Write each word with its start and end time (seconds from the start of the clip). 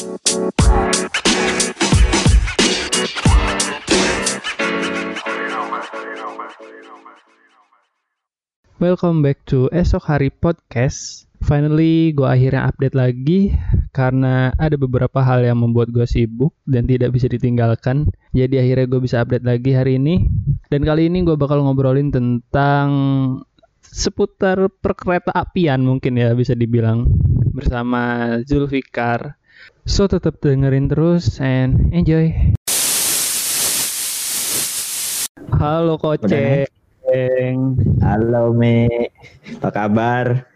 Welcome 0.00 0.16
back 9.20 9.44
to 9.52 9.68
Esok 9.68 10.08
Hari 10.08 10.32
Podcast. 10.32 11.28
Finally, 11.44 12.16
gue 12.16 12.24
akhirnya 12.24 12.72
update 12.72 12.96
lagi 12.96 13.52
karena 13.92 14.56
ada 14.56 14.80
beberapa 14.80 15.20
hal 15.20 15.44
yang 15.44 15.60
membuat 15.60 15.92
gue 15.92 16.08
sibuk 16.08 16.56
dan 16.64 16.88
tidak 16.88 17.12
bisa 17.12 17.28
ditinggalkan. 17.28 18.08
Jadi 18.32 18.56
akhirnya 18.56 18.88
gue 18.88 19.04
bisa 19.04 19.20
update 19.20 19.44
lagi 19.44 19.76
hari 19.76 20.00
ini. 20.00 20.24
Dan 20.72 20.88
kali 20.88 21.12
ini 21.12 21.28
gue 21.28 21.36
bakal 21.36 21.60
ngobrolin 21.60 22.08
tentang 22.08 22.88
seputar 23.84 24.64
perkereta 24.80 25.36
apian 25.36 25.84
mungkin 25.84 26.16
ya 26.16 26.32
bisa 26.32 26.56
dibilang 26.56 27.04
bersama 27.52 28.32
Zulfikar. 28.48 29.39
So 29.90 30.06
tetap 30.06 30.38
dengerin 30.38 30.86
terus 30.86 31.42
and 31.42 31.90
enjoy. 31.90 32.30
Halo 35.58 35.98
Koce. 35.98 36.70
Halo 37.98 38.54
Me, 38.54 38.86
apa 39.58 39.68
kabar? 39.74 40.46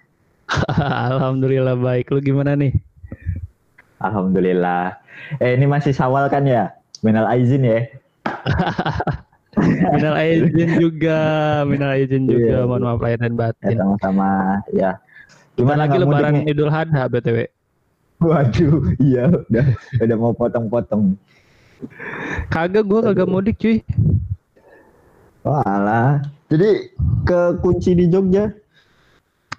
Alhamdulillah 1.10 1.74
baik. 1.74 2.14
Lu 2.14 2.22
gimana 2.22 2.54
nih? 2.54 2.78
Alhamdulillah. 3.98 5.02
Eh 5.42 5.58
ini 5.58 5.66
masih 5.66 5.90
sawal 5.90 6.30
kan 6.30 6.46
ya? 6.46 6.70
Minal 7.02 7.26
aizin 7.26 7.66
ya? 7.66 7.90
minal 9.98 10.14
aizin 10.14 10.78
juga, 10.78 11.20
minal 11.66 11.90
aizin 11.98 12.30
juga. 12.30 12.62
Iya. 12.62 12.70
Mohon 12.70 12.82
maaf 12.86 13.00
lahir 13.02 13.18
dan 13.18 13.34
batin. 13.34 13.74
Ya, 13.74 13.82
sama-sama 13.82 14.30
ya. 14.70 14.90
Gimana 15.58 15.90
lagi 15.90 15.98
lebaran 15.98 16.46
Idul 16.46 16.70
Adha 16.70 17.10
BTW? 17.10 17.50
Waduh, 18.24 18.96
iya 18.96 19.28
udah 19.28 19.66
udah 20.00 20.16
mau 20.16 20.32
potong-potong. 20.32 21.20
Kagak 22.48 22.88
gua 22.88 23.12
kagak 23.12 23.28
mudik 23.28 23.60
cuy. 23.60 23.84
Walah, 25.44 26.24
jadi 26.48 26.88
ke 27.28 27.40
kunci 27.60 27.92
di 27.92 28.08
Jogja? 28.08 28.48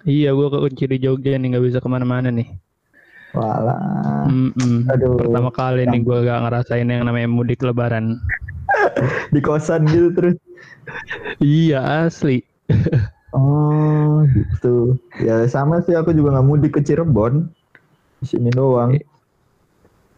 Iya, 0.02 0.34
gua 0.34 0.50
ke 0.50 0.58
kunci 0.58 0.84
di 0.90 0.98
Jogja 0.98 1.38
nih 1.38 1.54
nggak 1.54 1.64
bisa 1.70 1.78
ke 1.78 1.86
mana-mana 1.86 2.34
nih. 2.34 2.50
Walah. 3.36 4.24
Mm 4.26 4.50
-mm. 4.56 4.76
Aduh. 4.88 5.20
Pertama 5.20 5.50
kali 5.52 5.84
nih 5.84 6.00
gue 6.00 6.18
gak 6.24 6.40
ngerasain 6.48 6.88
yang 6.88 7.04
namanya 7.04 7.28
mudik 7.28 7.60
lebaran. 7.60 8.16
di 9.34 9.40
kosan 9.44 9.84
gitu 9.92 10.08
terus. 10.16 10.36
iya 11.44 12.08
asli. 12.08 12.40
oh 13.36 14.24
gitu. 14.32 14.96
Ya 15.20 15.44
sama 15.52 15.84
sih 15.84 15.92
aku 15.92 16.16
juga 16.16 16.38
nggak 16.38 16.48
mudik 16.48 16.72
ke 16.78 16.80
Cirebon. 16.80 17.52
Di 18.26 18.34
sini 18.34 18.50
doang. 18.50 18.90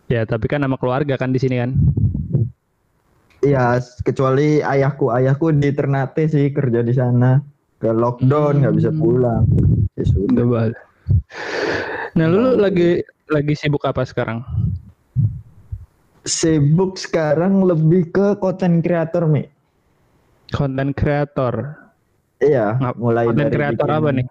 Ya 0.08 0.24
tapi 0.24 0.48
kan 0.48 0.64
nama 0.64 0.80
keluarga 0.80 1.20
kan 1.20 1.28
di 1.28 1.36
sini 1.36 1.60
kan. 1.60 1.76
Iya, 3.44 3.84
kecuali 4.00 4.64
ayahku, 4.64 5.12
ayahku 5.12 5.52
di 5.52 5.68
Ternate 5.76 6.24
sih 6.24 6.48
kerja 6.48 6.80
di 6.80 6.96
sana. 6.96 7.36
Ke 7.76 7.92
lockdown 7.92 8.64
nggak 8.64 8.72
hmm. 8.72 8.80
bisa 8.80 8.90
pulang. 8.96 9.44
Ya 9.92 10.04
sudah. 10.08 10.72
Nah, 12.16 12.26
lu 12.32 12.56
lagi 12.56 13.04
lagi 13.28 13.52
sibuk 13.52 13.84
apa 13.84 14.08
sekarang? 14.08 14.40
Sibuk 16.24 16.96
sekarang 16.96 17.60
lebih 17.60 18.08
ke 18.08 18.40
konten 18.40 18.80
kreator, 18.80 19.28
Mi. 19.28 19.44
Konten 20.56 20.96
kreator. 20.96 21.76
Iya, 22.40 22.80
mulai 22.96 23.28
konten 23.28 23.52
kreator 23.52 23.88
apa 23.92 24.08
nih? 24.16 24.26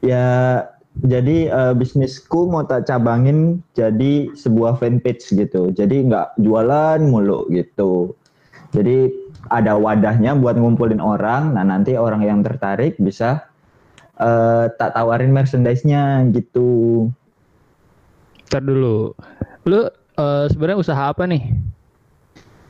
Ya 0.00 0.28
jadi 1.02 1.50
uh, 1.50 1.74
bisnisku 1.74 2.46
mau 2.46 2.62
tak 2.62 2.86
cabangin 2.86 3.58
jadi 3.74 4.30
sebuah 4.38 4.78
fanpage 4.78 5.34
gitu. 5.34 5.74
Jadi 5.74 6.06
nggak 6.06 6.38
jualan 6.38 7.02
mulu 7.02 7.50
gitu. 7.50 8.14
Jadi 8.70 9.10
ada 9.50 9.74
wadahnya 9.74 10.38
buat 10.38 10.54
ngumpulin 10.54 11.02
orang. 11.02 11.58
Nah 11.58 11.66
nanti 11.66 11.98
orang 11.98 12.22
yang 12.22 12.46
tertarik 12.46 12.94
bisa 13.02 13.42
uh, 14.22 14.70
tak 14.78 14.94
tawarin 14.94 15.34
merchandise-nya 15.34 16.30
gitu. 16.30 17.10
Ntar 18.46 18.62
dulu. 18.62 19.18
Lu 19.66 19.90
uh, 20.14 20.46
sebenarnya 20.46 20.78
usaha 20.78 21.02
apa 21.10 21.26
nih? 21.26 21.42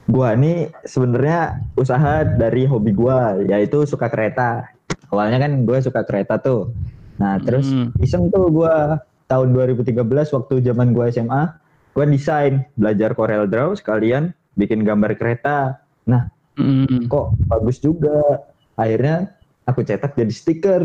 Gua 0.08 0.32
nih 0.32 0.72
sebenarnya 0.88 1.60
usaha 1.76 2.24
dari 2.24 2.64
hobi 2.64 2.96
gua 2.96 3.36
yaitu 3.44 3.84
suka 3.84 4.08
kereta. 4.08 4.64
Awalnya 5.12 5.38
kan 5.46 5.52
gue 5.62 5.78
suka 5.78 6.02
kereta 6.02 6.42
tuh. 6.42 6.74
Nah 7.18 7.38
terus 7.42 7.70
hmm. 7.70 7.94
iseng 8.02 8.30
tuh 8.30 8.50
gue 8.50 8.74
tahun 9.30 9.48
2013 9.54 9.94
waktu 10.34 10.54
zaman 10.62 10.92
gue 10.92 11.04
SMA, 11.14 11.42
gue 11.94 12.04
desain 12.10 12.66
belajar 12.74 13.14
Corel 13.14 13.46
Draw 13.46 13.78
sekalian 13.78 14.34
bikin 14.58 14.82
gambar 14.82 15.14
kereta. 15.18 15.78
Nah 16.06 16.30
hmm. 16.58 17.06
kok 17.06 17.38
bagus 17.46 17.78
juga. 17.78 18.42
Akhirnya 18.74 19.30
aku 19.66 19.86
cetak 19.86 20.18
jadi 20.18 20.34
stiker. 20.34 20.82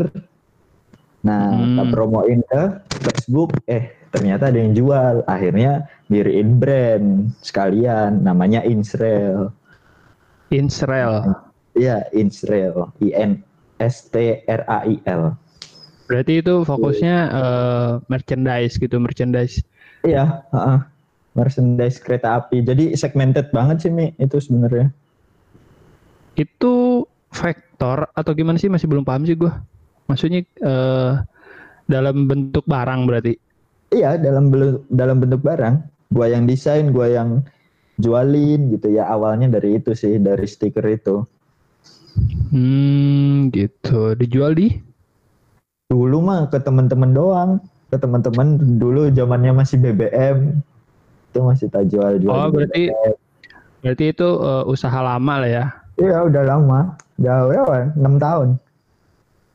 Nah 1.26 1.52
hmm. 1.52 1.64
kita 1.66 1.84
promoin 1.92 2.40
ke 2.46 2.62
Facebook, 3.02 3.52
eh 3.66 3.92
ternyata 4.14 4.48
ada 4.48 4.58
yang 4.58 4.72
jual. 4.72 5.26
Akhirnya 5.26 5.90
diriin 6.06 6.58
brand 6.58 7.34
sekalian, 7.42 8.22
namanya 8.22 8.62
Insrail. 8.64 9.50
Insrail. 10.50 11.22
Iya, 11.78 12.10
Insrail. 12.10 12.90
I 12.98 13.08
N 13.14 13.32
S 13.78 14.10
T 14.10 14.42
R 14.50 14.62
A 14.66 14.82
I 14.86 14.98
L. 15.06 15.38
Berarti 16.10 16.42
itu 16.42 16.66
fokusnya 16.66 17.16
uh, 17.30 17.90
merchandise 18.10 18.74
gitu, 18.82 18.98
merchandise. 18.98 19.62
Iya, 20.02 20.42
uh, 20.50 20.82
merchandise 21.38 22.02
kereta 22.02 22.42
api. 22.42 22.66
Jadi 22.66 22.98
segmented 22.98 23.54
banget 23.54 23.86
sih 23.86 23.94
Mi 23.94 24.10
itu 24.18 24.42
sebenarnya. 24.42 24.90
Itu 26.34 27.06
vektor 27.30 28.10
atau 28.10 28.32
gimana 28.34 28.58
sih 28.58 28.66
masih 28.66 28.90
belum 28.90 29.06
paham 29.06 29.22
sih 29.22 29.38
gue. 29.38 29.54
Maksudnya 30.10 30.42
uh, 30.66 31.22
dalam 31.86 32.26
bentuk 32.26 32.66
barang 32.66 33.06
berarti. 33.06 33.38
Iya, 33.94 34.18
dalam 34.18 34.50
dalam 34.90 35.16
bentuk 35.22 35.46
barang. 35.46 35.86
Gua 36.10 36.26
yang 36.26 36.42
desain, 36.50 36.90
gua 36.90 37.06
yang 37.06 37.46
jualin 38.02 38.74
gitu 38.74 38.98
ya. 38.98 39.06
Awalnya 39.06 39.46
dari 39.46 39.78
itu 39.78 39.94
sih, 39.94 40.18
dari 40.18 40.46
stiker 40.46 40.82
itu. 40.90 41.22
Hmm, 42.50 43.54
gitu. 43.54 44.18
Dijual 44.18 44.58
di? 44.58 44.89
Dulu 45.90 46.18
mah 46.22 46.46
ke 46.46 46.62
teman-teman 46.62 47.10
doang, 47.10 47.50
ke 47.90 47.98
teman-teman 47.98 48.78
dulu 48.78 49.10
zamannya 49.10 49.50
masih 49.50 49.76
BBM. 49.82 50.62
Itu 51.30 51.42
masih 51.42 51.66
tak 51.66 51.90
jual-jual. 51.90 52.30
Oh, 52.30 52.46
berarti 52.48 52.94
BBM. 52.94 53.14
berarti 53.82 54.04
itu 54.14 54.28
uh, 54.38 54.62
usaha 54.70 54.98
lama 55.02 55.42
lah 55.42 55.50
ya. 55.50 55.64
Iya, 55.98 56.24
udah 56.30 56.42
lama. 56.46 56.80
Jauh 57.20 57.50
ya, 57.52 57.92
6 57.98 58.16
tahun. 58.16 58.48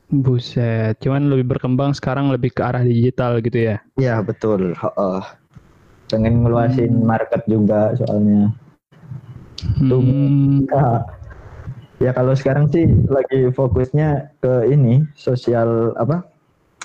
Buset, 0.06 1.02
cuman 1.02 1.26
lebih 1.34 1.58
berkembang 1.58 1.90
sekarang 1.90 2.30
lebih 2.30 2.54
ke 2.54 2.62
arah 2.62 2.86
digital 2.86 3.42
gitu 3.42 3.74
ya? 3.74 3.82
Iya 3.98 4.22
betul. 4.22 4.78
Uh, 4.78 5.18
pengen 6.06 6.46
ngeluasin 6.46 6.94
hmm. 6.94 7.02
market 7.02 7.42
juga 7.50 7.90
soalnya. 7.98 8.54
Hmm. 9.82 9.90
Tuh, 9.90 10.02
Ya 11.96 12.12
kalau 12.12 12.36
sekarang 12.36 12.68
sih 12.68 12.84
lagi 13.08 13.48
fokusnya 13.56 14.36
ke 14.44 14.68
ini 14.68 15.00
sosial 15.16 15.96
apa? 15.96 16.28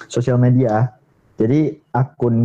Sosial 0.07 0.39
media. 0.39 0.95
Jadi 1.35 1.73
akun 1.91 2.37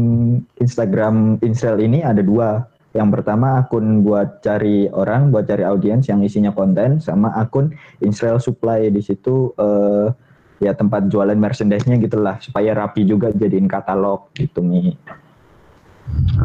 Instagram 0.59 1.39
Insel 1.47 1.79
ini 1.79 2.03
ada 2.03 2.25
dua. 2.25 2.67
Yang 2.97 3.21
pertama 3.21 3.61
akun 3.61 4.01
buat 4.01 4.41
cari 4.41 4.89
orang, 4.89 5.29
buat 5.29 5.45
cari 5.45 5.63
audiens 5.69 6.09
yang 6.09 6.25
isinya 6.25 6.51
konten, 6.51 6.97
sama 6.99 7.29
akun 7.37 7.77
Insel 8.01 8.41
Supply 8.41 8.89
di 8.89 9.05
situ 9.05 9.53
uh, 9.61 10.09
ya 10.57 10.73
tempat 10.73 11.13
jualan 11.13 11.37
merchandise-nya 11.37 12.01
gitulah 12.01 12.41
supaya 12.41 12.73
rapi 12.73 13.05
juga 13.05 13.29
jadiin 13.31 13.69
katalog 13.69 14.33
gitu 14.33 14.65
nih. 14.65 14.97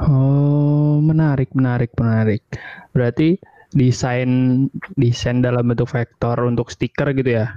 Oh 0.04 1.00
menarik 1.00 1.56
menarik 1.56 1.96
menarik. 1.96 2.44
Berarti 2.92 3.40
desain 3.72 4.68
desain 5.00 5.40
dalam 5.40 5.72
bentuk 5.72 5.88
vektor 5.92 6.36
untuk 6.44 6.72
stiker 6.72 7.12
gitu 7.16 7.42
ya? 7.42 7.56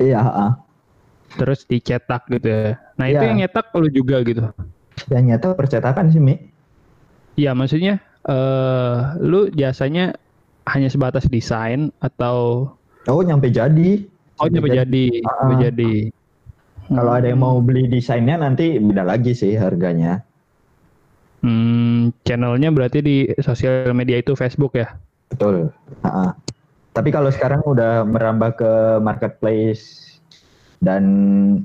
Iya. 0.00 0.20
Uh. 0.20 0.52
Terus 1.36 1.66
dicetak 1.66 2.28
gitu 2.32 2.48
ya. 2.48 2.78
Nah 2.96 3.06
itu 3.10 3.22
iya. 3.24 3.28
yang 3.28 3.38
nyetak 3.44 3.72
lu 3.76 3.88
juga 3.90 4.22
gitu? 4.22 4.48
Yang 5.12 5.24
nyetak 5.32 5.52
percetakan 5.58 6.08
sih 6.12 6.22
Mi. 6.22 6.38
Iya 7.36 7.52
maksudnya 7.52 8.00
uh, 8.24 9.16
lu 9.20 9.52
jasanya 9.52 10.16
hanya 10.66 10.88
sebatas 10.88 11.28
desain 11.28 11.92
atau? 12.00 12.70
Oh 13.06 13.22
nyampe 13.22 13.52
jadi. 13.52 14.02
Oh 14.36 14.48
nyampe 14.48 14.68
jadi, 14.72 15.04
uh, 15.24 15.32
nyampe 15.44 15.54
jadi. 15.62 15.92
Kalau 16.86 17.12
hmm. 17.12 17.18
ada 17.18 17.26
yang 17.26 17.40
mau 17.42 17.58
beli 17.58 17.90
desainnya 17.90 18.38
nanti 18.38 18.78
beda 18.78 19.02
lagi 19.02 19.34
sih 19.34 19.58
harganya. 19.58 20.22
Hmm, 21.42 22.10
channelnya 22.26 22.74
berarti 22.74 22.98
di 23.02 23.16
sosial 23.42 23.94
media 23.94 24.18
itu 24.18 24.34
Facebook 24.34 24.74
ya? 24.74 24.94
Betul. 25.30 25.70
Uh-uh. 26.04 26.30
Tapi 26.96 27.08
kalau 27.12 27.28
sekarang 27.28 27.60
udah 27.66 28.08
merambah 28.08 28.56
ke 28.56 28.72
marketplace 29.04 30.16
dan 30.80 31.04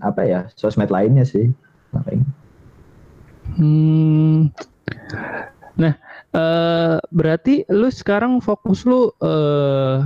apa 0.04 0.22
ya 0.28 0.40
sosmed 0.60 0.92
lainnya 0.92 1.24
sih. 1.24 1.48
Hmm. 3.56 4.52
Nah, 5.80 5.94
uh, 6.36 7.00
berarti 7.12 7.64
lu 7.72 7.88
sekarang 7.88 8.44
fokus 8.44 8.84
lu 8.84 9.12
uh, 9.24 10.04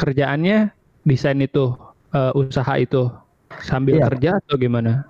kerjaannya 0.00 0.72
desain 1.04 1.40
itu, 1.44 1.76
uh, 2.16 2.32
usaha 2.32 2.80
itu 2.80 3.12
sambil 3.60 4.00
iya. 4.00 4.08
kerja 4.08 4.30
atau 4.40 4.56
gimana? 4.56 5.04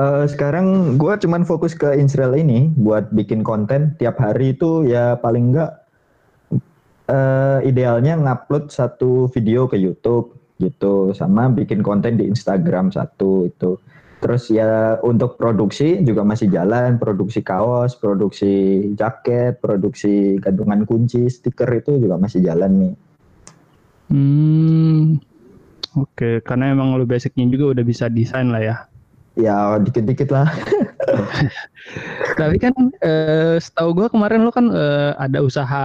Uh, 0.00 0.24
sekarang 0.24 0.96
gue 0.96 1.14
cuman 1.20 1.44
fokus 1.44 1.76
ke 1.76 1.92
Israel 1.98 2.32
ini 2.32 2.72
buat 2.78 3.12
bikin 3.12 3.44
konten 3.44 3.94
tiap 4.00 4.16
hari 4.16 4.56
itu 4.56 4.86
ya 4.88 5.18
paling 5.20 5.52
enggak 5.52 5.79
uh, 7.10 7.58
idealnya 7.66 8.14
ngupload 8.14 8.70
satu 8.70 9.26
video 9.34 9.66
ke 9.66 9.74
YouTube 9.76 10.38
gitu 10.62 11.10
sama 11.16 11.50
bikin 11.50 11.82
konten 11.82 12.20
di 12.20 12.30
Instagram 12.30 12.94
satu 12.94 13.50
itu. 13.50 13.80
Terus 14.20 14.52
ya 14.52 15.00
untuk 15.00 15.40
produksi 15.40 16.04
juga 16.04 16.20
masih 16.20 16.52
jalan, 16.52 17.00
produksi 17.00 17.40
kaos, 17.40 17.96
produksi 17.96 18.84
jaket, 18.92 19.56
produksi 19.64 20.36
gantungan 20.36 20.84
kunci, 20.84 21.24
stiker 21.32 21.72
itu 21.72 21.96
juga 21.96 22.20
masih 22.20 22.44
jalan 22.44 22.72
nih. 22.84 22.94
Hmm, 24.12 25.16
oke, 25.96 26.12
okay. 26.12 26.34
karena 26.44 26.76
emang 26.76 27.00
lo 27.00 27.08
basicnya 27.08 27.48
juga 27.48 27.72
udah 27.72 27.84
bisa 27.86 28.12
desain 28.12 28.52
lah 28.52 28.60
ya. 28.60 28.76
Ya 29.40 29.80
dikit-dikit 29.80 30.28
lah. 30.28 30.52
Tapi 32.40 32.56
kan 32.60 32.74
eh, 33.02 33.56
setahu 33.58 33.96
gue 33.96 34.06
kemarin 34.10 34.46
lo 34.46 34.52
kan 34.54 34.70
eh, 34.70 35.12
ada 35.18 35.42
usaha 35.42 35.84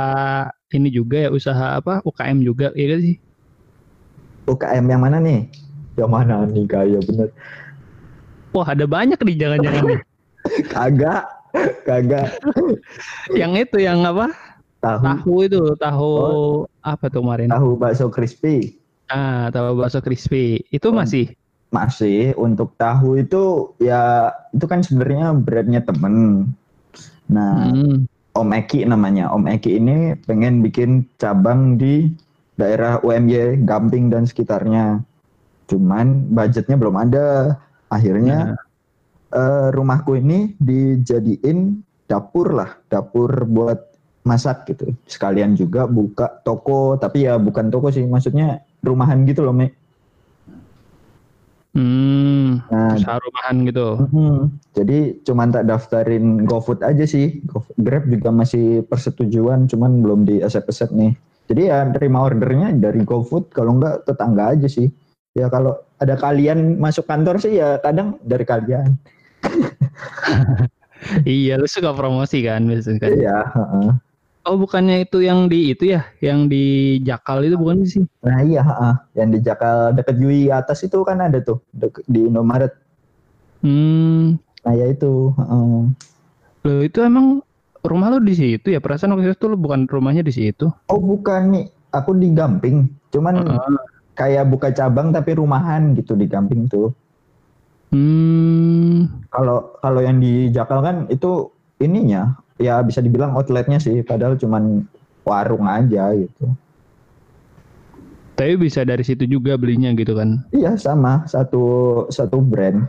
ini 0.74 0.89
juga 0.92 1.27
ya, 1.27 1.30
usaha 1.31 1.80
apa 1.80 2.04
UKM 2.04 2.44
juga, 2.44 2.72
iya 2.75 2.95
gak 2.95 3.01
sih? 3.01 3.16
UKM 4.45 4.86
yang 4.86 5.01
mana 5.01 5.18
nih? 5.18 5.50
Yang 5.95 6.12
mana 6.12 6.45
nih 6.45 6.66
kayak 6.68 7.01
bener? 7.07 7.30
Wah 8.54 8.68
ada 8.72 8.86
banyak 8.86 9.19
nih 9.19 9.36
jangan-jangan 9.36 9.83
nih. 9.89 10.00
kagak, 10.74 11.24
kagak. 11.83 12.30
yang 13.39 13.57
itu 13.57 13.77
yang 13.81 14.06
apa? 14.06 14.31
Tahu. 14.86 15.01
Tahu 15.01 15.36
itu, 15.50 15.62
tahu 15.81 16.12
oh. 16.13 16.57
apa 16.86 17.10
tuh 17.10 17.25
kemarin? 17.25 17.50
Tahu 17.50 17.74
bakso 17.74 18.06
crispy. 18.13 18.77
Ah, 19.10 19.50
tahu 19.50 19.81
bakso 19.81 19.98
crispy. 19.98 20.62
Itu 20.69 20.94
oh. 20.94 20.95
masih? 20.95 21.33
Masih. 21.75 22.31
Untuk 22.39 22.72
tahu 22.80 23.19
itu 23.19 23.75
ya 23.83 24.31
itu 24.56 24.63
kan 24.63 24.80
sebenarnya 24.80 25.36
brandnya 25.36 25.83
temen. 25.83 26.48
Nah, 27.27 27.68
hmm. 27.75 28.07
Om 28.31 28.50
Eki 28.56 28.88
namanya. 28.88 29.27
Om 29.36 29.51
Eki 29.51 29.83
ini 29.83 30.16
pengen 30.24 30.63
bikin 30.63 31.04
cabang 31.19 31.75
di 31.75 32.07
daerah 32.56 33.04
UMY 33.04 33.68
Gamping 33.68 34.07
dan 34.07 34.24
sekitarnya. 34.24 35.04
Cuman 35.68 36.31
budgetnya 36.31 36.80
belum 36.80 36.95
ada. 36.95 37.60
Akhirnya 37.92 38.56
ya. 38.56 39.36
uh, 39.36 39.68
rumahku 39.75 40.16
ini 40.19 40.56
dijadiin 40.63 41.83
dapur 42.07 42.54
lah, 42.54 42.77
dapur 42.89 43.30
buat 43.45 43.94
masak 44.25 44.66
gitu. 44.74 44.94
Sekalian 45.06 45.54
juga 45.54 45.86
buka 45.86 46.42
toko, 46.42 46.98
tapi 46.98 47.30
ya 47.30 47.38
bukan 47.38 47.69
toko 47.69 47.94
sih, 47.94 48.06
maksudnya 48.10 48.66
rumahan 48.81 49.22
gitu 49.30 49.45
loh, 49.45 49.54
Mek. 49.54 49.77
Hmm, 51.75 52.63
nah, 52.72 52.95
usaha 52.95 53.19
rumahan 53.19 53.68
gitu. 53.68 54.00
Hmm, 54.07 54.48
jadi 54.72 55.19
cuman 55.27 55.51
tak 55.51 55.68
daftarin 55.68 56.48
GoFood 56.48 56.80
aja 56.80 57.04
sih. 57.04 57.44
Grab 57.83 58.07
juga 58.07 58.31
masih 58.31 58.88
persetujuan, 58.88 59.68
cuman 59.68 60.00
belum 60.00 60.24
di 60.24 60.39
accept 60.39 60.95
nih. 60.95 61.12
Jadi 61.51 61.62
ya 61.68 61.83
terima 61.92 62.24
ordernya 62.24 62.72
dari 62.80 63.04
GoFood, 63.04 63.51
kalau 63.51 63.75
enggak 63.75 64.07
tetangga 64.07 64.56
aja 64.56 64.72
sih. 64.72 64.88
Ya 65.36 65.51
kalau 65.51 65.75
ada 66.00 66.16
kalian 66.16 66.80
masuk 66.80 67.12
kantor 67.12 67.44
sih 67.44 67.60
ya 67.60 67.75
kadang 67.83 68.24
dari 68.24 68.48
kalian. 68.48 68.95
iya, 71.27 71.60
lu 71.60 71.68
suka 71.68 71.92
promosi 71.92 72.39
kan 72.39 72.63
biasanya 72.63 73.04
kan? 73.04 73.12
Iya, 73.12 73.38
uh-uh. 73.51 73.89
Oh, 74.45 74.62
bukannya 74.62 75.09
itu 75.09 75.25
yang 75.25 75.50
di 75.50 75.74
itu 75.74 75.97
ya, 75.97 76.06
yang 76.21 76.45
di 76.45 76.97
Jakal 77.01 77.42
itu 77.42 77.57
bukan 77.57 77.81
sih? 77.81 78.06
Nah, 78.21 78.45
iya, 78.45 78.62
uh, 78.62 78.95
yang 79.18 79.33
di 79.33 79.42
Jakal 79.42 79.97
dekat 79.97 80.21
Yui 80.21 80.53
atas 80.53 80.86
itu 80.86 81.01
kan 81.01 81.18
ada 81.18 81.42
tuh 81.42 81.65
deket, 81.74 82.06
di 82.06 82.30
Indomaret. 82.30 82.77
Hmm. 83.65 84.38
Nah, 84.62 84.74
ya 84.77 84.86
itu, 84.94 85.33
uh. 85.33 85.89
Loh, 86.62 86.81
itu 86.86 87.01
emang 87.01 87.42
rumah 87.81 88.13
lu 88.13 88.21
di 88.21 88.38
situ 88.38 88.69
ya? 88.69 88.77
Perasaan 88.77 89.18
waktu 89.18 89.33
itu 89.33 89.50
lu 89.50 89.57
bukan 89.57 89.89
rumahnya 89.89 90.21
di 90.21 90.33
situ? 90.33 90.69
Oh, 90.94 91.01
bukan 91.01 91.50
nih. 91.50 91.65
Aku 91.95 92.13
di 92.13 92.30
Gamping. 92.30 92.91
Cuman 93.09 93.39
uh-uh 93.41 93.81
kayak 94.15 94.48
buka 94.48 94.71
cabang 94.71 95.12
tapi 95.12 95.36
rumahan 95.36 95.94
gitu 95.94 96.15
di 96.15 96.25
Gamping 96.25 96.71
tuh. 96.71 96.89
Hmm. 97.91 99.27
Kalau 99.30 99.77
kalau 99.83 100.01
yang 100.01 100.18
di 100.24 100.50
Jakal 100.50 100.81
kan 100.81 100.95
itu 101.12 101.51
ininya 101.83 102.39
ya 102.60 102.80
bisa 102.84 103.04
dibilang 103.04 103.36
outletnya 103.36 103.80
sih, 103.81 104.04
padahal 104.06 104.40
cuman 104.40 104.86
warung 105.25 105.66
aja 105.66 106.13
gitu. 106.16 106.52
Tapi 108.36 108.60
bisa 108.60 108.84
dari 108.84 109.02
situ 109.02 109.24
juga 109.24 109.56
belinya 109.56 109.96
gitu 109.96 110.12
kan? 110.19 110.44
Iya 110.52 110.75
sama 110.75 111.24
satu 111.24 111.63
satu 112.12 112.44
brand. 112.44 112.84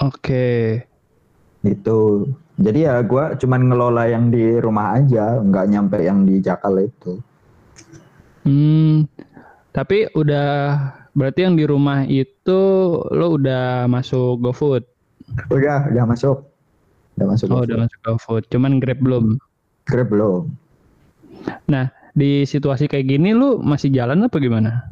Oke. 0.00 0.16
Okay. 0.16 0.60
Itu. 1.68 2.24
Jadi 2.60 2.84
ya 2.84 3.00
gue 3.04 3.36
cuman 3.40 3.72
ngelola 3.72 4.04
yang 4.08 4.32
di 4.32 4.56
rumah 4.60 4.96
aja, 4.96 5.40
nggak 5.40 5.66
nyampe 5.68 5.96
yang 6.00 6.24
di 6.24 6.40
Jakal 6.40 6.88
itu. 6.88 7.20
Hmm, 8.44 9.04
tapi 9.72 10.08
udah 10.16 10.76
berarti 11.12 11.40
yang 11.44 11.56
di 11.56 11.64
rumah 11.68 12.08
itu 12.08 12.60
lo 13.12 13.36
udah 13.36 13.84
masuk 13.88 14.40
GoFood? 14.40 14.84
Udah, 15.52 15.88
udah 15.92 16.04
masuk. 16.08 16.49
Udah 17.20 17.36
masuk. 17.36 17.46
Oh, 17.52 17.60
GoFood. 17.60 17.68
udah 17.68 17.78
masuk 17.84 18.00
GoFood. 18.00 18.44
Cuman 18.48 18.80
Grab 18.80 18.98
belum. 19.04 19.36
Grab 19.84 20.08
belum. 20.08 20.42
Nah, 21.68 21.92
di 22.16 22.48
situasi 22.48 22.88
kayak 22.88 23.12
gini 23.12 23.36
lu 23.36 23.60
masih 23.60 23.92
jalan 23.92 24.24
apa 24.24 24.40
gimana? 24.40 24.88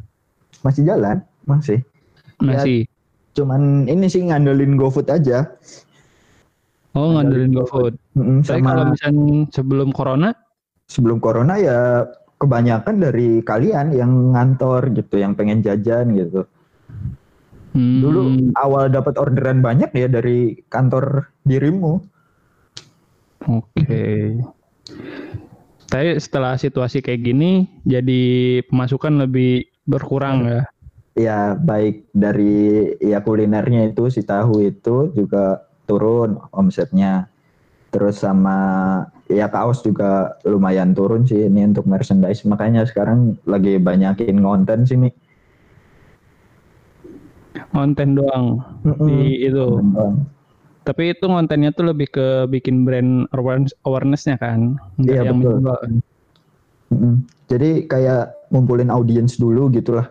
Masih 0.61 0.85
jalan, 0.85 1.25
masih. 1.49 1.81
Masih. 2.37 2.85
Ya, 2.85 2.91
cuman 3.41 3.89
ini 3.89 4.05
sih 4.05 4.21
ngandelin 4.29 4.77
GoFood 4.77 5.09
aja. 5.09 5.49
Oh, 6.93 7.17
ngandelin, 7.17 7.53
GoFood. 7.53 7.97
Mm, 8.17 8.45
Tapi 8.45 8.61
kalau 8.61 8.83
misalnya 8.93 9.25
sebelum 9.53 9.89
corona? 9.89 10.29
Sebelum 10.89 11.17
corona 11.21 11.57
ya 11.57 12.05
kebanyakan 12.41 12.95
dari 12.97 13.41
kalian 13.45 13.93
yang 13.93 14.33
ngantor 14.33 14.89
gitu, 14.93 15.21
yang 15.21 15.33
pengen 15.33 15.65
jajan 15.65 16.13
gitu. 16.17 16.45
Hmm. 17.77 18.01
Dulu 18.01 18.21
awal 18.57 18.89
dapat 18.89 19.15
orderan 19.21 19.61
banyak 19.61 19.93
ya 19.93 20.07
dari 20.09 20.57
kantor 20.71 21.29
dirimu. 21.45 22.01
Oke. 23.47 23.67
Okay. 23.79 24.19
Tapi 25.89 26.21
setelah 26.21 26.53
situasi 26.59 27.01
kayak 27.01 27.25
gini, 27.25 27.65
jadi 27.81 28.61
pemasukan 28.69 29.25
lebih 29.25 29.65
berkurang 29.89 30.45
ya? 30.45 30.61
Ya 31.17 31.39
baik 31.57 32.07
dari 32.13 32.93
ya 33.01 33.19
kulinernya 33.25 33.89
itu 33.89 34.07
si 34.13 34.21
tahu 34.21 34.69
itu 34.69 35.09
juga 35.17 35.65
turun 35.89 36.37
omsetnya. 36.53 37.27
Terus 37.89 38.21
sama 38.21 39.01
ya 39.25 39.49
kaos 39.49 39.81
juga 39.81 40.37
lumayan 40.45 40.93
turun 40.93 41.25
sih 41.25 41.49
ini 41.49 41.65
untuk 41.65 41.89
merchandise 41.89 42.45
makanya 42.45 42.85
sekarang 42.85 43.37
lagi 43.49 43.81
banyakin 43.81 44.41
konten 44.41 44.85
sih 44.85 44.97
Mi. 44.97 45.09
konten 47.69 48.17
doang 48.17 48.61
mm 48.81 48.93
-mm. 48.97 49.07
di 49.09 49.19
itu 49.45 49.65
doang. 49.77 50.25
Tapi 50.89 51.13
itu 51.13 51.29
kontennya 51.29 51.69
tuh 51.69 51.93
lebih 51.93 52.09
ke 52.09 52.49
bikin 52.49 52.81
brand 52.81 53.29
awareness 53.37 53.77
awarenessnya 53.85 54.41
kan 54.41 54.73
iya 55.05 55.21
yang 55.21 55.37
betul. 55.37 55.61
mm 55.61 56.01
-mm. 56.97 57.13
jadi 57.45 57.69
kayak 57.85 58.23
ngumpulin 58.49 58.89
audiens 58.89 59.37
dulu 59.37 59.69
gitulah. 59.69 60.09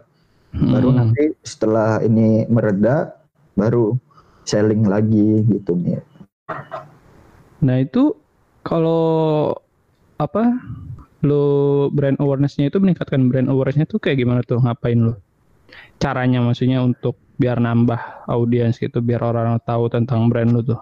Mm. 0.55 0.71
baru 0.71 0.89
nanti 0.95 1.35
setelah 1.43 1.99
ini 2.07 2.47
mereda 2.47 3.11
baru 3.59 3.99
selling 4.47 4.87
lagi 4.87 5.43
gitu 5.51 5.75
nih 5.75 5.99
nah 7.59 7.83
itu 7.83 8.15
kalau 8.63 9.51
apa 10.23 10.55
lo 11.27 11.91
brand 11.91 12.15
awarenessnya 12.23 12.71
itu 12.71 12.79
meningkatkan 12.79 13.27
brand 13.27 13.51
awarenessnya 13.51 13.91
tuh 13.91 13.99
kayak 13.99 14.23
gimana 14.23 14.41
tuh? 14.47 14.63
Ngapain 14.63 14.99
lo 15.03 15.19
caranya 15.99 16.43
maksudnya 16.45 16.81
untuk 16.83 17.19
biar 17.39 17.63
nambah 17.63 18.27
audiens 18.27 18.77
gitu 18.77 18.99
biar 18.99 19.23
orang, 19.23 19.63
tahu 19.63 19.87
tentang 19.87 20.27
brand 20.27 20.51
lo 20.51 20.61
tuh? 20.63 20.81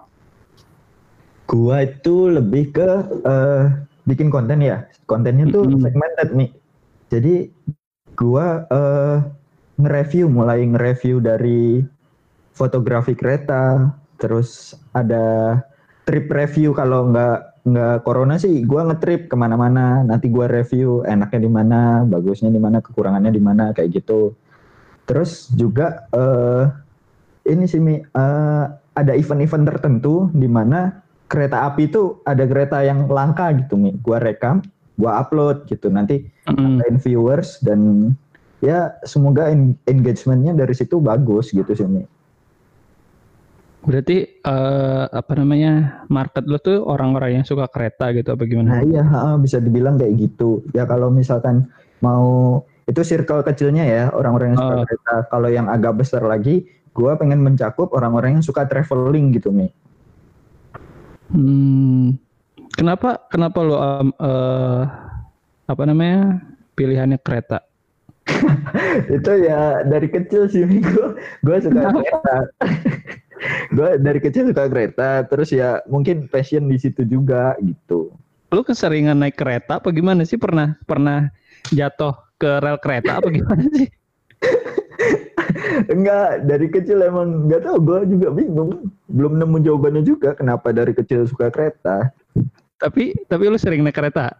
Gua 1.47 1.85
itu 1.85 2.27
lebih 2.27 2.75
ke 2.75 2.89
uh, 3.23 3.71
bikin 4.09 4.27
konten 4.33 4.59
ya. 4.59 4.83
Kontennya 5.05 5.47
tuh 5.53 5.63
mm 5.63 5.71
-hmm. 5.77 5.83
segmented 5.85 6.29
nih. 6.33 6.51
Jadi 7.07 7.35
gua 8.17 8.65
uh, 8.67 9.23
nge-review 9.77 10.25
mulai 10.27 10.65
nge-review 10.65 11.21
dari 11.21 11.85
fotografi 12.57 13.13
kereta 13.13 13.93
terus 14.17 14.73
ada 14.97 15.61
trip 16.03 16.27
review. 16.33 16.73
Kalau 16.73 17.13
nggak 17.13 17.61
nggak 17.67 17.95
corona 18.07 18.39
sih 18.41 18.65
gue 18.65 18.81
ngetrip 18.81 19.29
ke 19.29 19.35
mana-mana. 19.37 20.01
Nanti 20.01 20.33
gue 20.33 20.45
review 20.49 21.05
enaknya 21.05 21.39
di 21.45 21.51
mana 21.51 21.79
bagusnya 22.03 22.49
di 22.49 22.57
mana 22.57 22.81
kekurangannya 22.81 23.29
di 23.29 23.43
mana 23.43 23.71
kayak 23.77 24.01
gitu 24.01 24.33
terus 25.07 25.47
juga 25.55 26.05
uh, 26.11 26.67
ini 27.47 27.63
sih 27.63 27.79
Mi, 27.79 28.03
uh, 28.03 28.65
ada 28.93 29.13
event-event 29.15 29.63
tertentu 29.63 30.27
di 30.35 30.51
mana 30.51 30.99
kereta 31.31 31.63
api 31.63 31.87
itu 31.87 32.19
ada 32.27 32.43
kereta 32.43 32.83
yang 32.83 33.07
langka 33.07 33.55
gitu 33.55 33.79
Mi. 33.79 33.95
Gua 34.03 34.19
rekam, 34.19 34.59
gua 34.99 35.23
upload 35.23 35.65
gitu. 35.71 35.87
Nanti 35.87 36.27
Mm. 36.47 37.03
viewers 37.03 37.59
dan 37.59 38.11
ya 38.63 38.95
semoga 39.03 39.51
engagementnya 39.83 40.55
dari 40.55 40.71
situ 40.71 40.95
bagus 41.03 41.51
gitu 41.51 41.71
sih 41.75 41.83
Mi. 41.83 42.07
Berarti 43.83 44.43
eh, 44.43 45.05
apa 45.07 45.31
namanya 45.35 46.03
market 46.11 46.43
lo 46.47 46.59
tuh 46.59 46.83
orang-orang 46.83 47.39
yang 47.39 47.45
suka 47.47 47.67
kereta 47.71 48.11
gitu 48.11 48.35
apa 48.35 48.43
Nah 48.43 48.47
gimana? 48.47 48.83
iya 48.83 49.03
ha, 49.03 49.35
bisa 49.39 49.63
dibilang 49.63 49.95
kayak 49.95 50.15
gitu. 50.19 50.63
Ya 50.75 50.83
kalau 50.83 51.07
misalkan 51.07 51.71
mau 52.03 52.63
itu 52.87 53.01
circle 53.03 53.43
kecilnya 53.43 53.83
ya 53.83 54.03
orang-orang 54.15 54.55
yang 54.55 54.59
suka 54.63 54.75
Oh. 54.79 54.83
kereta. 54.87 55.15
Kalau 55.27 55.49
yang 55.51 55.67
agak 55.67 55.93
besar 55.99 56.23
lagi, 56.23 56.63
gua 56.95 57.19
pengen 57.19 57.43
mencakup 57.43 57.91
orang-orang 57.91 58.39
yang 58.39 58.45
suka 58.45 58.63
traveling 58.63 59.35
gitu 59.35 59.51
Mi. 59.51 59.67
Hmm, 61.27 62.15
kenapa 62.71 63.19
kenapa 63.27 63.59
lo 63.59 63.75
em, 63.75 64.09
eh, 64.15 64.81
apa 65.67 65.83
namanya 65.83 66.39
pilihannya 66.79 67.19
kereta? 67.19 67.59
itu 69.15 69.31
ya 69.43 69.83
dari 69.83 70.07
kecil 70.07 70.47
sih 70.47 70.63
Mi. 70.63 70.79
gua 70.79 71.19
gua 71.43 71.57
suka 71.59 71.91
kereta. 71.91 72.35
gua 73.75 73.89
dari 73.99 74.19
kecil 74.23 74.47
suka 74.47 74.71
kereta, 74.71 75.27
terus 75.27 75.51
ya 75.51 75.83
mungkin 75.91 76.31
passion 76.31 76.71
di 76.71 76.79
situ 76.79 77.03
juga 77.03 77.59
gitu. 77.59 78.15
Lu 78.47 78.63
keseringan 78.63 79.19
naik 79.19 79.35
kereta 79.35 79.83
apa 79.83 79.91
gimana 79.91 80.23
sih? 80.23 80.39
Pernah 80.39 80.79
pernah 80.87 81.27
jatuh 81.67 82.15
ke 82.37 82.61
rel 82.61 82.77
kereta 82.77 83.17
apa 83.19 83.27
gimana 83.33 83.65
sih? 83.73 83.89
Enggak, 85.93 86.45
dari 86.45 86.67
kecil 86.69 87.01
emang 87.05 87.49
nggak 87.49 87.65
tahu 87.65 87.77
gua 87.81 88.05
juga 88.05 88.29
bingung. 88.33 88.93
Belum 89.09 89.37
nemu 89.37 89.57
jawabannya 89.61 90.03
juga 90.05 90.33
kenapa 90.37 90.73
dari 90.73 90.93
kecil 90.93 91.25
suka 91.25 91.49
kereta. 91.49 92.13
Tapi 92.77 93.13
tapi 93.25 93.43
lu 93.49 93.57
sering 93.57 93.81
naik 93.81 93.97
kereta? 93.97 94.37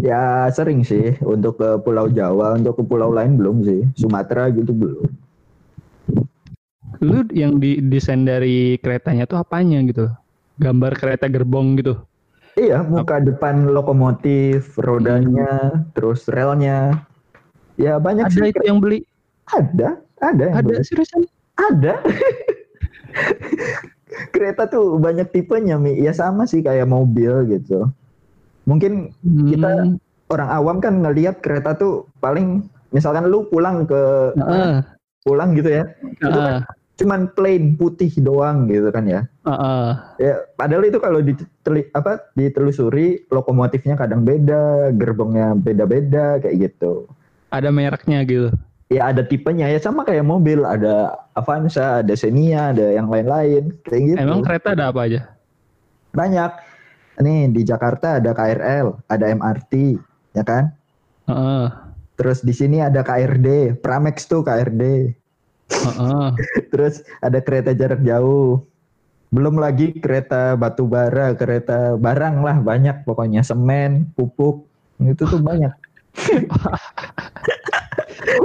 Ya 0.00 0.46
sering 0.54 0.86
sih 0.86 1.18
untuk 1.26 1.58
ke 1.58 1.76
Pulau 1.82 2.06
Jawa, 2.06 2.54
untuk 2.54 2.78
ke 2.78 2.82
pulau 2.86 3.10
lain 3.10 3.34
belum 3.34 3.66
sih. 3.66 3.82
Sumatera 3.98 4.48
gitu 4.54 4.70
belum. 4.70 5.10
Lu 7.00 7.26
yang 7.34 7.58
di 7.58 7.80
desain 7.82 8.22
dari 8.22 8.78
keretanya 8.78 9.26
tuh 9.26 9.42
apanya 9.42 9.82
gitu? 9.82 10.06
Gambar 10.60 10.94
kereta 10.94 11.26
gerbong 11.26 11.80
gitu. 11.80 11.96
Iya, 12.58 12.84
muka 12.84 13.22
depan 13.22 13.72
lokomotif, 13.72 14.76
rodanya, 14.76 15.80
terus 15.96 16.28
relnya. 16.28 17.08
Ya 17.80 17.96
banyak 17.96 18.28
Ada 18.28 18.36
sih. 18.36 18.52
itu 18.52 18.60
yang 18.62 18.78
beli? 18.78 19.00
Ada, 19.48 19.96
ada 20.20 20.42
yang 20.44 20.56
Ada 20.60 20.68
beli. 20.68 20.84
seriusan? 20.84 21.24
Ada. 21.56 21.92
Kereta 24.30 24.66
tuh 24.66 24.98
banyak 24.98 25.30
tipenya, 25.30 25.74
Mi. 25.74 25.96
Ya 25.96 26.12
sama 26.12 26.44
sih 26.44 26.60
kayak 26.60 26.84
mobil 26.84 27.48
gitu. 27.48 27.88
Mungkin 28.68 29.16
Kita- 29.22 29.86
Hmm. 29.86 29.96
orang 30.28 30.50
awam 30.52 30.76
kan 30.78 30.94
ngelihat 31.00 31.40
kereta 31.40 31.74
tuh 31.74 32.06
paling 32.20 32.62
misalkan 32.90 33.26
lu 33.26 33.48
pulang 33.48 33.82
ke 33.82 34.02
Heeh, 34.36 34.82
pulang 35.22 35.54
gitu 35.54 35.70
ya. 35.72 35.84
Itu 36.20 36.38
kan 36.38 36.62
cuman 36.94 37.32
plain 37.32 37.74
putih 37.74 38.12
doang 38.20 38.68
gitu 38.68 38.92
kan 38.92 39.08
ya. 39.08 39.24
heeh. 39.40 39.88
Ya, 40.20 40.34
padahal 40.52 40.84
itu 40.84 41.00
kalau 41.00 41.18
diteli, 41.18 41.88
apa 41.90 42.28
ditelusuri 42.36 43.24
lokomotifnya 43.26 43.96
kadang 43.96 44.20
beda, 44.20 44.92
gerbongnya 44.92 45.56
beda-beda 45.56 46.36
kayak 46.38 46.70
gitu. 46.70 47.08
Ada 47.50 47.68
mereknya 47.74 48.22
gitu. 48.24 48.54
Ya 48.90 49.06
ada 49.06 49.22
tipenya 49.22 49.70
ya 49.70 49.78
sama 49.78 50.02
kayak 50.02 50.26
mobil, 50.26 50.66
ada 50.66 51.14
Avanza, 51.38 52.02
ada 52.02 52.14
Xenia, 52.14 52.74
ada 52.74 52.90
yang 52.90 53.06
lain-lain 53.06 53.70
kayak 53.86 54.02
gitu. 54.02 54.18
Emang 54.18 54.42
kereta 54.42 54.74
ada 54.74 54.90
apa 54.90 55.06
aja? 55.06 55.20
banyak. 56.10 56.52
Nih 57.20 57.52
di 57.52 57.62
Jakarta 57.62 58.16
ada 58.16 58.32
KRL, 58.32 59.04
ada 59.06 59.24
MRT, 59.28 60.00
ya 60.32 60.42
kan? 60.42 60.72
Heeh, 61.28 61.66
Terus 62.16 62.44
di 62.44 62.52
sini 62.52 62.84
ada 62.84 63.00
KRD, 63.00 63.80
Pramex 63.80 64.28
tuh 64.28 64.44
KRD. 64.44 65.14
heeh. 65.70 66.26
Terus 66.72 67.04
ada 67.20 67.38
kereta 67.40 67.72
jarak 67.76 68.00
jauh. 68.04 68.64
Belum 69.30 69.62
lagi 69.62 69.94
kereta 69.96 70.58
batu 70.58 70.90
bara, 70.90 71.32
kereta 71.38 71.94
barang 71.94 72.42
lah 72.42 72.56
banyak 72.60 73.06
pokoknya 73.06 73.46
semen, 73.46 74.10
pupuk. 74.16 74.66
Itu 75.00 75.24
tuh 75.28 75.40
banyak. 75.40 75.72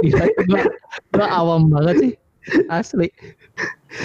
Gila, 0.02 0.24
itu 0.26 0.42
gua, 0.48 0.64
gua 1.12 1.26
awam 1.30 1.68
banget 1.70 1.94
sih. 1.98 2.12
Asli. 2.70 3.10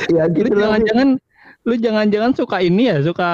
Ya 0.10 0.26
gitu 0.32 0.50
jangan-jangan 0.54 1.22
lu 1.62 1.74
jangan-jangan 1.78 2.32
suka 2.34 2.58
ini 2.64 2.90
ya, 2.90 2.98
suka 3.06 3.32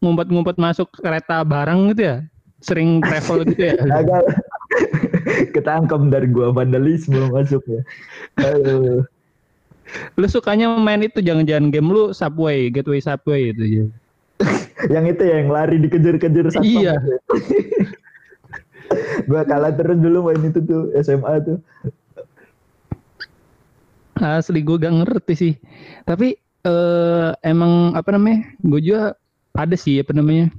ngumpet-ngumpet 0.00 0.56
masuk 0.56 0.88
kereta 1.02 1.42
barang 1.42 1.92
gitu 1.94 2.02
ya? 2.06 2.16
Sering 2.62 3.02
travel 3.02 3.42
gitu 3.48 3.74
ya? 3.74 3.74
Agak 3.98 4.22
ketangkep 5.50 6.00
dari 6.14 6.28
gua 6.30 6.54
vandalisme 6.54 7.18
masuknya. 7.32 7.82
Aduh. 8.38 9.02
Lu 10.14 10.26
sukanya 10.30 10.70
main 10.78 11.02
itu 11.02 11.18
jangan-jangan 11.18 11.74
game 11.74 11.90
lu 11.90 12.14
Subway, 12.14 12.70
Gateway 12.70 13.02
Subway 13.02 13.50
itu 13.50 13.64
ya. 13.66 13.86
Yang 14.88 15.18
itu 15.18 15.22
ya 15.26 15.34
yang 15.44 15.50
lari 15.52 15.76
dikejar-kejar 15.82 16.46
satpam. 16.54 16.64
Iya. 16.64 16.94
Gua 19.30 19.42
kalah 19.46 19.72
terus 19.74 19.98
dulu 19.98 20.30
main 20.30 20.42
itu 20.42 20.60
tuh 20.62 20.90
SMA 20.98 21.34
tuh. 21.46 21.58
Asli 24.20 24.60
gue 24.60 24.76
gak 24.76 24.92
ngerti 25.00 25.32
sih. 25.32 25.54
Tapi 26.04 26.36
eh, 26.68 27.30
emang 27.40 27.96
apa 27.96 28.12
namanya? 28.12 28.52
Gue 28.60 28.84
juga 28.84 29.16
ada 29.56 29.76
sih 29.76 29.96
apa 30.00 30.12
namanya? 30.12 30.52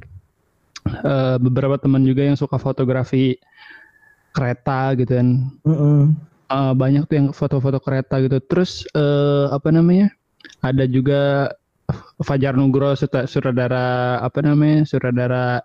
eh, 1.06 1.38
beberapa 1.38 1.78
teman 1.78 2.02
juga 2.02 2.26
yang 2.26 2.34
suka 2.34 2.58
fotografi 2.58 3.38
kereta 4.34 4.98
gitu 4.98 5.14
kan. 5.14 5.28
Mm-mm. 5.62 6.18
Eh, 6.52 6.74
banyak 6.74 7.06
tuh 7.06 7.16
yang 7.22 7.28
foto-foto 7.32 7.78
kereta 7.78 8.18
gitu. 8.26 8.42
Terus 8.50 8.82
eh, 8.98 9.46
apa 9.54 9.70
namanya? 9.70 10.10
Ada 10.66 10.90
juga 10.90 11.54
Fajar 12.24 12.56
Nugro 12.58 12.98
sutra- 12.98 13.30
sutradara 13.30 14.18
apa 14.26 14.42
namanya? 14.42 14.90
Sutradara 14.90 15.62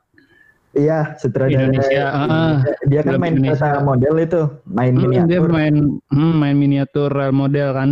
Iya, 0.77 1.17
sutradara 1.17 1.73
Indonesia, 1.73 2.05
ah, 2.13 2.61
dia 2.85 3.01
kan 3.01 3.17
main 3.17 3.33
Indonesia. 3.41 3.81
model 3.81 4.15
itu, 4.21 4.41
main 4.69 4.93
Hmm, 4.93 5.09
dia 5.09 5.25
miniatur. 5.25 5.49
main 5.49 5.75
hmm, 6.13 6.33
main 6.37 6.57
miniatur 6.61 7.09
rel 7.09 7.33
model 7.33 7.69
kan. 7.73 7.91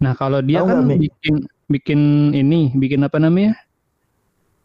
Nah, 0.00 0.12
kalau 0.16 0.40
dia 0.40 0.64
Tahu 0.64 0.68
kan 0.72 0.76
nggak, 0.88 0.88
Mi? 0.96 1.04
bikin 1.04 1.34
bikin 1.68 2.00
ini, 2.32 2.72
bikin 2.80 3.04
apa 3.04 3.20
namanya? 3.20 3.52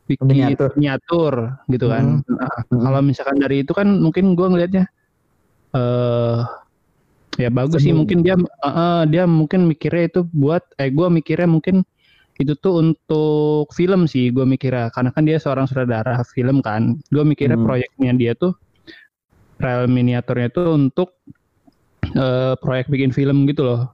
Bikin 0.07 0.23
Miniatur. 0.23 0.71
miniatur, 0.79 1.33
gitu 1.67 1.85
kan. 1.91 2.23
Nah, 2.23 2.47
Mm-mm. 2.71 2.79
kalau 2.79 2.99
misalkan 3.03 3.37
dari 3.43 3.67
itu 3.67 3.71
kan 3.75 3.87
mungkin 3.99 4.31
gua 4.31 4.47
ngelihatnya 4.51 4.87
eh 5.71 6.39
ya 7.39 7.47
bagus 7.47 7.79
sih 7.83 7.91
Seni. 7.91 7.99
mungkin 8.03 8.23
dia 8.23 8.35
eh, 8.35 8.71
eh, 8.71 9.01
dia 9.07 9.23
mungkin 9.23 9.67
mikirnya 9.67 10.11
itu 10.11 10.27
buat 10.31 10.63
eh 10.79 10.91
gua 10.91 11.07
mikirnya 11.07 11.47
mungkin 11.47 11.83
itu 12.39 12.53
tuh 12.57 12.79
untuk 12.79 13.67
film 13.75 14.07
sih 14.07 14.31
gua 14.31 14.47
mikirnya 14.47 14.87
karena 14.93 15.09
kan 15.11 15.23
dia 15.27 15.37
seorang 15.41 15.67
sutradara 15.67 16.21
film 16.31 16.63
kan. 16.63 16.95
Gua 17.11 17.25
mikirnya 17.25 17.57
Hmm. 17.59 17.67
proyeknya 17.67 18.11
dia 18.15 18.33
tuh 18.37 18.55
rel 19.61 19.85
miniaturnya 19.85 20.49
tuh 20.49 20.73
untuk 20.73 21.17
eh, 22.11 22.53
proyek 22.59 22.91
bikin 22.91 23.11
film 23.15 23.47
gitu 23.47 23.63
loh. 23.63 23.91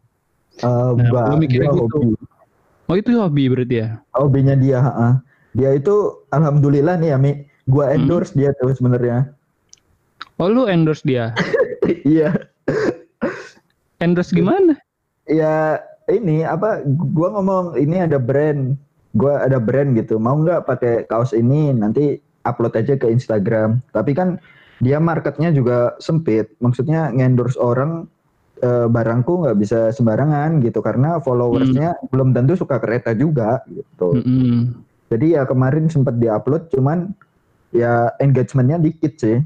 Eh, 0.58 0.90
Nah, 0.98 1.10
gua 1.12 1.38
mikirnya 1.38 1.70
gitu. 1.70 1.86
hobi. 1.86 2.18
Oh 2.88 2.96
itu 2.96 3.10
hobi 3.14 3.44
berarti 3.52 3.76
ya? 3.84 3.90
Hobinya 4.16 4.56
dia, 4.56 4.80
ha-ha. 4.80 5.10
Dia 5.54 5.76
itu 5.76 6.24
alhamdulillah 6.32 6.98
nih 6.98 7.14
ya, 7.14 7.18
Mi. 7.20 7.46
Gua 7.68 7.92
Hmm. 7.92 8.06
endorse 8.08 8.32
dia 8.34 8.56
tuh 8.58 8.72
sebenarnya. 8.74 9.36
Oh 10.40 10.48
lu 10.48 10.66
endorse 10.66 11.04
dia? 11.04 11.34
Iya. 12.08 12.34
Endorse 14.00 14.36
gimana? 14.36 14.76
Ya 15.28 15.82
ini 16.12 16.44
apa 16.44 16.84
gua 16.88 17.36
ngomong 17.38 17.76
ini 17.80 18.04
ada 18.04 18.20
brand. 18.20 18.76
Gua 19.18 19.44
ada 19.44 19.58
brand 19.58 19.96
gitu. 19.98 20.22
Mau 20.22 20.40
nggak 20.40 20.68
pakai 20.68 20.94
kaos 21.10 21.34
ini 21.34 21.74
nanti 21.74 22.20
upload 22.46 22.76
aja 22.78 22.96
ke 22.96 23.08
Instagram. 23.10 23.82
Tapi 23.92 24.12
kan 24.14 24.38
dia 24.84 25.02
marketnya 25.02 25.50
juga 25.50 25.98
sempit. 25.98 26.54
Maksudnya 26.62 27.10
ngendorse 27.12 27.58
orang 27.58 28.06
eh, 28.62 28.88
barangku 28.88 29.48
nggak 29.48 29.58
bisa 29.58 29.90
sembarangan 29.90 30.62
gitu 30.62 30.80
karena 30.86 31.18
followersnya 31.22 31.98
belum 32.14 32.32
tentu 32.36 32.54
suka 32.56 32.78
kereta 32.78 33.18
juga 33.18 33.66
gitu. 33.72 34.22
Mm-mm. 34.22 34.86
Jadi 35.08 35.40
ya 35.40 35.48
kemarin 35.48 35.88
sempat 35.88 36.20
diupload 36.20 36.68
cuman 36.72 37.16
ya 37.72 38.12
engagementnya 38.20 38.78
dikit 38.80 39.14
sih. 39.18 39.40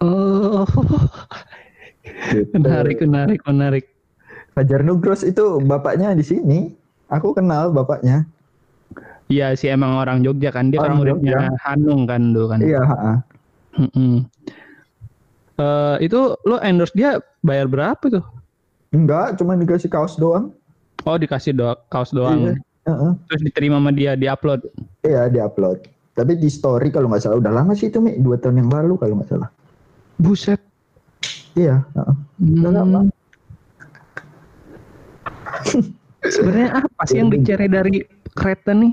Oh, 0.00 0.66
Gitu. 2.30 2.52
menarik, 2.56 2.98
menarik, 3.04 3.40
menarik. 3.44 3.84
Fajar 4.54 4.82
Nugros 4.82 5.22
itu 5.22 5.62
bapaknya 5.62 6.14
di 6.14 6.24
sini. 6.26 6.74
Aku 7.10 7.34
kenal 7.34 7.74
bapaknya. 7.74 8.26
Iya 9.30 9.54
sih 9.54 9.70
emang 9.70 9.94
orang 9.94 10.26
Jogja 10.26 10.50
kan 10.50 10.74
dia 10.74 10.82
kan 10.82 10.90
Orang 10.90 11.06
muridnya 11.06 11.54
Hanung 11.62 12.02
kan 12.06 12.34
dulu 12.34 12.50
kan. 12.50 12.58
Iya, 12.58 12.82
ha-ha. 12.82 13.14
Mm-mm. 13.78 14.26
Eh, 15.60 15.96
itu 16.08 16.20
lo 16.48 16.56
endorse 16.64 16.96
dia 16.96 17.20
bayar 17.44 17.68
berapa 17.68 18.00
tuh? 18.00 18.24
enggak, 18.90 19.38
cuma 19.38 19.54
dikasih 19.54 19.86
kaos 19.86 20.18
doang. 20.18 20.50
Oh 21.06 21.14
dikasih 21.14 21.54
do 21.54 21.70
kaos 21.92 22.10
doang. 22.10 22.50
Iya. 22.50 22.54
Uh-uh. 22.90 23.12
Terus 23.30 23.42
diterima 23.46 23.78
sama 23.78 23.94
dia, 23.94 24.18
diupload. 24.18 24.66
Iya, 25.06 25.30
diupload. 25.30 25.86
Tapi 26.18 26.34
di 26.34 26.50
story 26.50 26.90
kalau 26.90 27.06
nggak 27.06 27.22
salah 27.22 27.38
udah 27.38 27.52
lama 27.54 27.72
sih 27.76 27.86
itu 27.86 28.02
Mi, 28.02 28.18
dua 28.18 28.34
tahun 28.40 28.66
yang 28.66 28.70
lalu 28.72 28.98
kalau 28.98 29.14
nggak 29.20 29.30
salah. 29.30 29.48
Buset. 30.18 30.58
Iya, 31.54 31.86
uh-uh. 31.94 32.16
udah 32.40 32.70
hmm. 32.72 32.78
lama. 32.82 33.00
Sebenarnya 36.20 36.84
apa 36.84 37.02
sih 37.08 37.16
yang 37.16 37.32
dicari 37.32 37.66
dari 37.68 38.04
kereta 38.36 38.76
nih? 38.76 38.92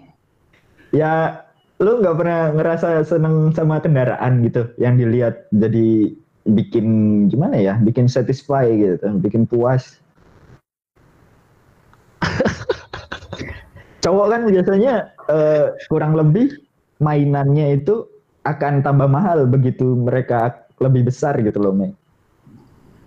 Ya, 0.96 1.44
lu 1.84 2.00
nggak 2.00 2.16
pernah 2.16 2.42
ngerasa 2.56 3.04
seneng 3.04 3.52
sama 3.52 3.84
kendaraan 3.84 4.42
gitu, 4.48 4.72
yang 4.80 4.96
dilihat 4.96 5.52
jadi 5.52 6.16
bikin 6.48 6.88
gimana 7.28 7.60
ya, 7.60 7.76
bikin 7.84 8.08
satisfy 8.08 8.72
gitu, 8.72 9.04
bikin 9.20 9.44
puas. 9.44 10.00
cowok 14.08 14.28
kan 14.32 14.42
biasanya 14.48 14.94
uh, 15.28 15.76
kurang 15.92 16.16
lebih 16.16 16.56
mainannya 17.04 17.76
itu 17.76 18.08
akan 18.48 18.80
tambah 18.80 19.12
mahal 19.12 19.44
begitu 19.44 20.00
mereka 20.00 20.64
lebih 20.80 21.12
besar 21.12 21.36
gitu 21.44 21.60
loh, 21.60 21.76
Mei. 21.76 21.92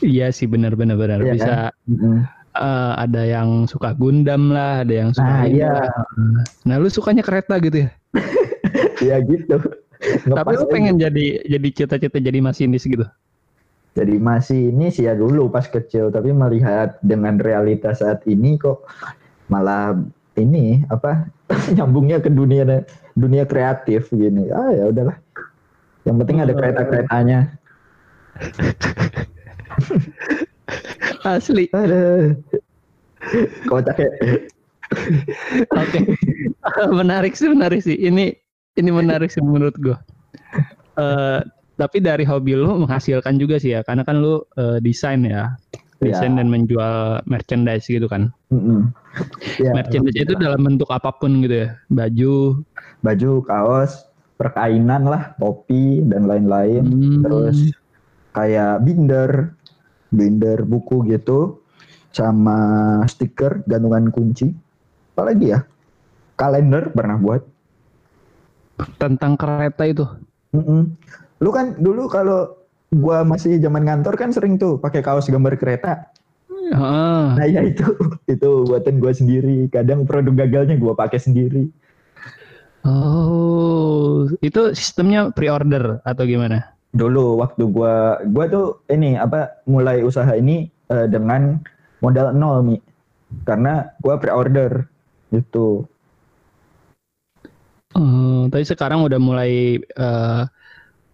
Iya 0.05 0.33
sih 0.33 0.49
benar-benar 0.49 0.97
benar 0.97 1.21
iya, 1.25 1.33
bisa 1.33 1.52
kan? 1.73 2.29
Uh, 2.57 2.92
ada 2.99 3.23
yang 3.26 3.69
suka 3.71 3.95
Gundam 3.95 4.50
lah, 4.50 4.83
ada 4.83 4.95
yang 4.95 5.11
suka 5.14 5.26
Nah, 5.26 5.45
iya. 5.47 5.75
Nah, 6.66 6.76
lu 6.80 6.88
sukanya 6.90 7.23
kereta 7.23 7.59
gitu 7.62 7.87
ya? 7.87 7.90
Iya 9.00 9.16
gitu. 9.25 9.57
Tapi 10.38 10.52
lu 10.61 10.69
pengen 10.69 11.00
jadi 11.00 11.40
jadi 11.49 11.69
cita-cita 11.73 12.21
jadi 12.21 12.38
masinis 12.45 12.85
gitu? 12.85 13.04
Jadi 13.97 14.21
masinis 14.21 15.00
ya 15.00 15.16
dulu 15.16 15.50
pas 15.50 15.66
kecil, 15.66 16.12
tapi 16.14 16.30
melihat 16.30 17.00
dengan 17.02 17.40
realitas 17.40 18.04
saat 18.04 18.23
ini 18.28 18.61
kok 18.61 18.87
malah 19.50 19.99
ini 20.38 20.87
apa 20.88 21.26
nyambungnya 21.76 22.23
ke 22.23 22.30
dunia 22.30 22.87
dunia 23.19 23.45
kreatif 23.45 24.09
gini 24.14 24.49
ah 24.54 24.71
ya 24.71 24.85
udahlah 24.88 25.16
yang 26.07 26.16
penting 26.23 26.38
ada 26.40 26.52
kereta 26.54 26.83
keretanya 26.87 27.38
asli. 31.29 31.67
Ada. 31.73 32.35
Kocak 33.69 33.97
ya. 34.00 34.11
Oke. 35.77 35.99
Menarik 37.00 37.37
sih 37.39 37.49
menarik 37.50 37.81
sih. 37.85 37.95
Ini 37.95 38.35
ini 38.79 38.91
menarik 38.91 39.31
sih 39.31 39.43
menurut 39.43 39.77
gue 39.79 39.97
uh, 41.00 41.41
tapi 41.81 41.97
dari 42.05 42.29
hobi 42.29 42.53
lu 42.53 42.85
menghasilkan 42.85 43.41
juga 43.41 43.57
sih 43.57 43.73
ya. 43.73 43.81
Karena 43.81 44.05
kan 44.05 44.21
lu 44.21 44.45
uh, 44.61 44.79
desain 44.85 45.25
ya. 45.25 45.57
Desain 46.00 46.33
yeah. 46.33 46.41
dan 46.41 46.49
menjual 46.49 47.21
merchandise 47.29 47.85
gitu 47.85 48.09
kan. 48.09 48.33
Mm-hmm. 48.49 48.81
Yeah, 49.61 49.77
merchandise 49.77 50.17
itu 50.17 50.33
dalam 50.41 50.65
bentuk 50.65 50.89
apa 50.89 51.12
pun 51.12 51.45
gitu 51.45 51.69
ya, 51.69 51.77
baju, 51.93 52.65
baju, 53.05 53.33
kaos, 53.45 54.09
perkainan 54.41 55.05
lah, 55.05 55.37
topi 55.37 56.00
dan 56.09 56.25
lain-lain. 56.25 56.89
Mm. 56.89 57.21
Terus 57.21 57.77
kayak 58.33 58.81
binder, 58.89 59.53
binder 60.11 60.67
buku 60.67 61.07
gitu, 61.09 61.62
sama 62.11 62.59
stiker, 63.07 63.62
gantungan 63.64 64.11
kunci. 64.11 64.50
Apalagi 65.14 65.55
ya? 65.55 65.62
Kalender 66.35 66.90
pernah 66.90 67.17
buat. 67.17 67.43
Tentang 68.99 69.37
kereta 69.38 69.85
itu. 69.87 70.05
Mm-mm. 70.57 70.97
Lu 71.40 71.50
kan 71.55 71.79
dulu 71.79 72.11
kalau 72.11 72.59
gua 72.90 73.23
masih 73.23 73.62
zaman 73.62 73.87
kantor 73.87 74.14
kan 74.19 74.31
sering 74.35 74.59
tuh 74.59 74.81
pakai 74.83 75.00
kaos 75.05 75.31
gambar 75.31 75.55
kereta. 75.61 76.11
Ah. 76.75 77.35
Nah 77.38 77.47
ya 77.47 77.62
itu 77.62 77.85
itu 78.35 78.50
buatan 78.67 78.99
gua 78.99 79.12
sendiri. 79.12 79.69
Kadang 79.69 80.09
produk 80.09 80.45
gagalnya 80.45 80.81
gua 80.81 80.97
pakai 80.97 81.21
sendiri. 81.21 81.71
Oh, 82.81 84.25
itu 84.40 84.73
sistemnya 84.73 85.28
pre-order 85.37 86.00
atau 86.00 86.25
gimana? 86.25 86.79
Dulu 86.91 87.39
waktu 87.39 87.71
gua 87.71 88.19
gua 88.31 88.45
tuh 88.50 88.67
ini 88.91 89.15
apa 89.15 89.63
mulai 89.71 90.03
usaha 90.03 90.31
ini 90.35 90.67
uh, 90.91 91.07
dengan 91.07 91.63
modal 92.03 92.35
nol 92.35 92.67
nih. 92.67 92.81
Karena 93.47 93.95
gua 94.03 94.19
pre-order 94.19 94.91
gitu. 95.31 95.87
Uh, 97.95 98.47
tapi 98.50 98.63
sekarang 98.67 99.03
udah 99.03 99.19
mulai 99.19 99.83
uh, 99.99 100.47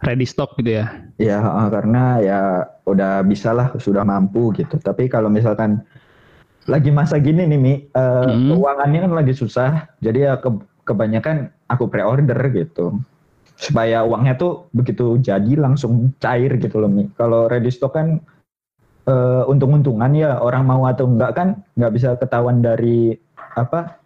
ready 0.04 0.28
stock 0.28 0.56
gitu 0.60 0.80
ya? 0.80 0.92
Ya 1.16 1.40
karena 1.72 2.20
ya 2.20 2.40
udah 2.84 3.24
bisa 3.24 3.52
lah 3.56 3.72
sudah 3.80 4.04
mampu 4.04 4.52
gitu. 4.56 4.76
Tapi 4.76 5.08
kalau 5.08 5.32
misalkan 5.32 5.80
lagi 6.66 6.90
masa 6.90 7.16
gini 7.16 7.46
nih 7.46 7.60
Mi, 7.60 7.74
uh, 7.94 8.26
hmm. 8.28 8.52
keuangannya 8.52 9.00
kan 9.08 9.12
lagi 9.12 9.32
susah. 9.32 9.88
Jadi 10.04 10.28
ya 10.28 10.36
ke, 10.36 10.52
kebanyakan 10.84 11.48
aku 11.70 11.88
pre-order 11.88 12.36
gitu. 12.52 13.00
Supaya 13.56 14.04
uangnya 14.04 14.36
tuh 14.36 14.68
begitu 14.76 15.16
jadi 15.20 15.56
langsung 15.56 16.12
cair 16.20 16.60
gitu 16.60 16.76
loh 16.80 16.92
Mi. 16.92 17.08
Kalau 17.16 17.48
ready 17.48 17.72
stock 17.72 17.96
kan 17.96 18.20
uh, 19.08 19.48
untung-untungan 19.48 20.12
ya 20.12 20.36
orang 20.38 20.68
mau 20.68 20.84
atau 20.84 21.08
enggak 21.08 21.32
kan 21.34 21.48
nggak 21.74 21.92
bisa 21.96 22.08
ketahuan 22.20 22.60
dari 22.60 23.16
apa 23.56 23.96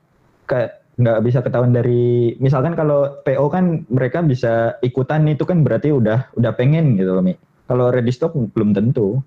kayak 0.46 0.80
nggak 1.00 1.20
bisa 1.24 1.40
ketahuan 1.40 1.72
dari 1.72 2.36
misalkan 2.38 2.76
kalau 2.76 3.18
PO 3.24 3.48
kan 3.48 3.88
mereka 3.88 4.20
bisa 4.20 4.76
ikutan 4.84 5.24
itu 5.26 5.48
kan 5.48 5.64
berarti 5.64 5.90
udah 5.90 6.28
udah 6.36 6.52
pengen 6.54 6.94
gitu 7.00 7.16
loh 7.16 7.24
Mi. 7.24 7.34
Kalau 7.66 7.90
ready 7.90 8.10
stock 8.10 8.34
belum 8.34 8.74
tentu. 8.74 9.22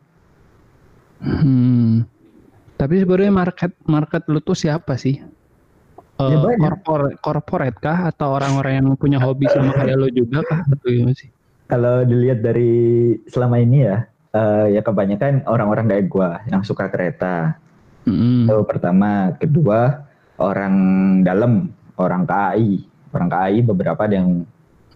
Hmm. 1.24 2.04
Tapi 2.76 3.00
sebenarnya 3.00 3.32
market 3.32 3.72
market 3.88 4.28
lu 4.28 4.44
tuh 4.44 4.60
siapa 4.60 5.00
sih? 5.00 5.24
Uh, 6.30 6.54
ya 6.54 6.56
corporate, 6.60 7.18
corporate 7.20 7.78
kah 7.82 8.00
atau 8.14 8.38
orang-orang 8.40 8.80
yang 8.80 8.88
punya 8.96 9.20
hobi 9.20 9.50
sama 9.52 9.76
kayak 9.76 9.98
lo 10.00 10.08
juga 10.14 10.40
kah 10.48 10.62
atau 10.64 10.88
gimana 10.88 11.16
sih? 11.18 11.30
Kalau 11.68 12.04
dilihat 12.06 12.46
dari 12.46 12.74
selama 13.28 13.60
ini 13.60 13.88
ya, 13.88 14.06
uh, 14.36 14.68
ya 14.70 14.82
kebanyakan 14.84 15.44
orang-orang 15.50 15.90
kayak 15.90 16.06
gua 16.08 16.30
yang 16.48 16.62
suka 16.62 16.88
kereta. 16.92 17.58
Mm 18.04 18.16
-hmm. 18.16 18.38
Itu 18.48 18.58
pertama, 18.68 19.32
kedua 19.40 20.04
orang 20.38 20.76
dalam, 21.24 21.72
orang 21.96 22.28
KAI, 22.28 22.84
orang 23.16 23.30
KAI 23.32 23.58
beberapa 23.64 24.04
yang 24.12 24.44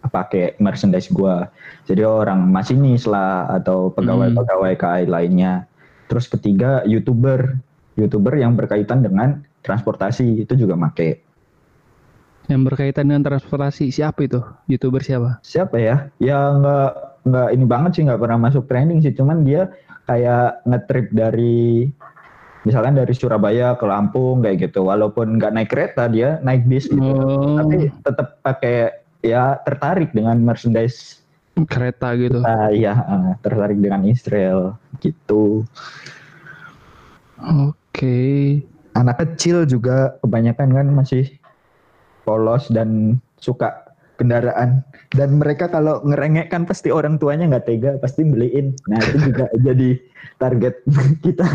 pakai 0.06 0.54
merchandise 0.62 1.10
gua. 1.10 1.50
Jadi 1.88 2.04
orang 2.04 2.46
masinis 2.46 3.08
lah 3.08 3.48
atau 3.50 3.90
pegawai-pegawai 3.96 4.74
hmm. 4.76 4.80
KAI 4.80 5.04
lainnya. 5.08 5.66
Terus 6.08 6.30
ketiga 6.30 6.84
youtuber, 6.86 7.58
youtuber 7.98 8.38
yang 8.38 8.54
berkaitan 8.54 9.02
dengan 9.02 9.47
transportasi 9.62 10.44
itu 10.46 10.54
juga 10.54 10.74
make. 10.78 11.22
Yang 12.48 12.62
berkaitan 12.72 13.12
dengan 13.12 13.28
transportasi 13.28 13.92
siapa 13.92 14.24
itu? 14.24 14.40
Youtuber 14.72 15.04
siapa? 15.04 15.36
Siapa 15.44 15.76
ya? 15.76 16.08
Ya 16.16 16.38
nggak 16.56 16.90
nggak 17.28 17.48
ini 17.52 17.64
banget 17.68 17.90
sih 18.00 18.02
nggak 18.08 18.20
pernah 18.24 18.38
masuk 18.40 18.64
trending 18.64 19.04
sih. 19.04 19.12
Cuman 19.12 19.44
dia 19.44 19.68
kayak 20.08 20.64
ngetrip 20.64 21.12
dari 21.12 21.92
misalkan 22.64 22.96
dari 22.96 23.12
Surabaya 23.12 23.76
ke 23.76 23.84
Lampung 23.84 24.40
kayak 24.42 24.72
gitu 24.72 24.88
walaupun 24.88 25.36
nggak 25.36 25.52
naik 25.54 25.70
kereta 25.70 26.04
dia 26.10 26.36
naik 26.42 26.66
bis 26.66 26.84
gitu 26.90 27.00
oh. 27.00 27.56
tapi 27.60 27.92
tetap 28.02 28.28
pakai 28.42 28.92
ya 29.22 29.56
tertarik 29.62 30.10
dengan 30.12 30.36
merchandise 30.42 31.22
kereta 31.64 32.12
gitu 32.18 32.42
uh, 32.42 32.70
ya 32.70 32.98
uh, 33.08 33.32
tertarik 33.40 33.78
dengan 33.78 34.02
Israel 34.06 34.76
gitu 35.00 35.62
oke 37.40 37.72
okay. 37.88 38.62
Anak 38.96 39.16
kecil 39.20 39.68
juga 39.68 40.16
kebanyakan 40.24 40.68
kan 40.72 40.86
masih 40.92 41.24
polos 42.24 42.68
dan 42.72 43.20
suka 43.40 43.88
kendaraan 44.16 44.82
dan 45.14 45.38
mereka 45.38 45.70
kalau 45.70 46.02
ngerengek 46.02 46.50
kan 46.50 46.66
pasti 46.66 46.90
orang 46.90 47.16
tuanya 47.16 47.46
nggak 47.46 47.66
tega 47.66 47.90
pasti 48.02 48.26
beliin 48.26 48.74
nah 48.90 48.98
itu 48.98 49.30
juga 49.30 49.46
jadi 49.66 49.98
target 50.42 50.74
kita 51.22 51.46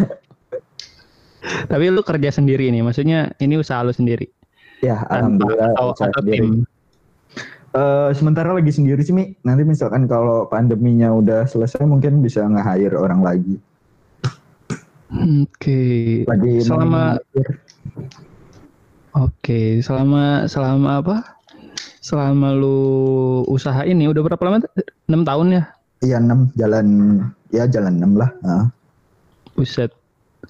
tapi 1.44 1.92
lu 1.92 2.02
kerja 2.02 2.30
sendiri 2.32 2.72
nih, 2.72 2.82
maksudnya 2.84 3.36
ini 3.44 3.60
usaha 3.60 3.84
lu 3.84 3.92
sendiri? 3.92 4.32
Ya, 4.80 5.04
alhamdulillah 5.12 5.76
atau, 5.76 5.92
usaha 5.96 6.12
atau 6.12 6.24
tim. 6.24 6.64
Uh, 7.74 8.14
sementara 8.14 8.54
lagi 8.54 8.72
sendiri 8.72 9.02
sih 9.02 9.16
Mi. 9.16 9.34
Nanti 9.44 9.66
misalkan 9.66 10.06
kalau 10.06 10.46
pandeminya 10.48 11.12
udah 11.12 11.50
selesai 11.50 11.84
mungkin 11.84 12.24
bisa 12.24 12.46
nge-hire 12.46 12.96
orang 12.96 13.26
lagi. 13.26 13.60
Oke. 15.14 15.46
Okay. 15.62 16.26
Lagi 16.26 16.66
selama 16.66 17.22
Oke, 19.14 19.14
okay. 19.14 19.68
selama 19.86 20.50
selama 20.50 21.06
apa? 21.06 21.18
Selama 22.02 22.58
lu 22.58 22.82
usaha 23.46 23.86
ini 23.86 24.10
udah 24.10 24.26
berapa 24.26 24.42
lama? 24.42 24.66
6 25.06 25.22
tahun 25.22 25.48
ya? 25.54 25.64
Iya, 26.02 26.18
6 26.18 26.58
jalan 26.58 26.88
ya 27.54 27.70
jalan 27.70 28.02
6 28.02 28.18
lah. 28.18 28.34
Nah. 28.42 28.74
Buset 29.54 29.94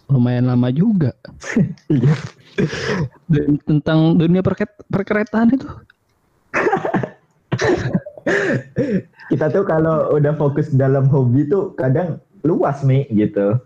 lumayan 0.07 0.47
lama 0.47 0.71
juga. 0.71 1.11
Iya. 1.89 2.13
Dan 3.33 3.57
tentang 3.65 4.13
dunia 4.13 4.45
perket 4.45 4.69
perkeretaan 4.93 5.57
itu. 5.57 5.65
Kita 9.33 9.49
tuh 9.49 9.65
kalau 9.65 10.13
udah 10.13 10.37
fokus 10.37 10.69
dalam 10.69 11.09
hobi 11.09 11.49
tuh 11.49 11.73
kadang 11.73 12.21
luas 12.45 12.85
nih 12.85 13.09
gitu. 13.09 13.57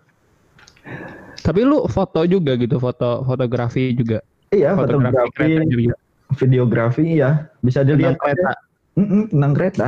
Tapi 1.42 1.60
lu 1.64 1.88
foto 1.88 2.28
juga 2.28 2.58
gitu, 2.60 2.82
foto 2.82 3.24
fotografi 3.24 3.96
juga. 3.96 4.20
Iya, 4.52 4.76
fotografi, 4.76 5.16
fotografi 5.16 6.08
videografi 6.36 7.24
ya, 7.24 7.48
bisa 7.64 7.88
dilihat 7.88 8.20
tentang 8.20 8.36
kereta. 8.36 8.52
Mm 8.98 9.06
-mm, 9.08 9.24
tentang 9.32 9.54
kereta. 9.56 9.88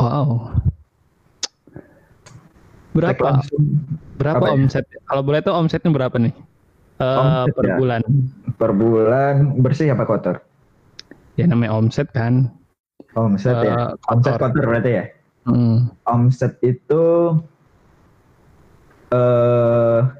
Wow. 0.00 0.28
Berapa? 2.96 3.44
Berapa 4.18 4.44
ya? 4.50 4.52
omset? 4.56 4.84
Kalau 5.06 5.22
boleh 5.22 5.40
tuh 5.44 5.54
omsetnya 5.54 5.90
berapa 5.94 6.16
nih? 6.18 6.34
Uh, 7.00 7.46
per 7.54 7.64
ya? 7.64 7.76
bulan. 7.78 8.00
Per 8.58 8.70
bulan 8.74 9.34
bersih 9.62 9.94
apa 9.94 10.04
kotor? 10.04 10.36
Ya 11.38 11.46
namanya 11.46 11.78
omset 11.78 12.10
kan. 12.10 12.50
Omset 13.14 13.54
uh, 13.54 13.62
ya. 13.62 13.72
Eh, 13.72 13.88
kotor. 14.02 14.10
Omset 14.18 14.32
kotor 14.42 14.64
berarti 14.66 14.90
ya. 14.90 15.04
Hmm. 15.46 15.88
Omset 16.04 16.52
itu 16.60 17.04
uh, 19.10 20.10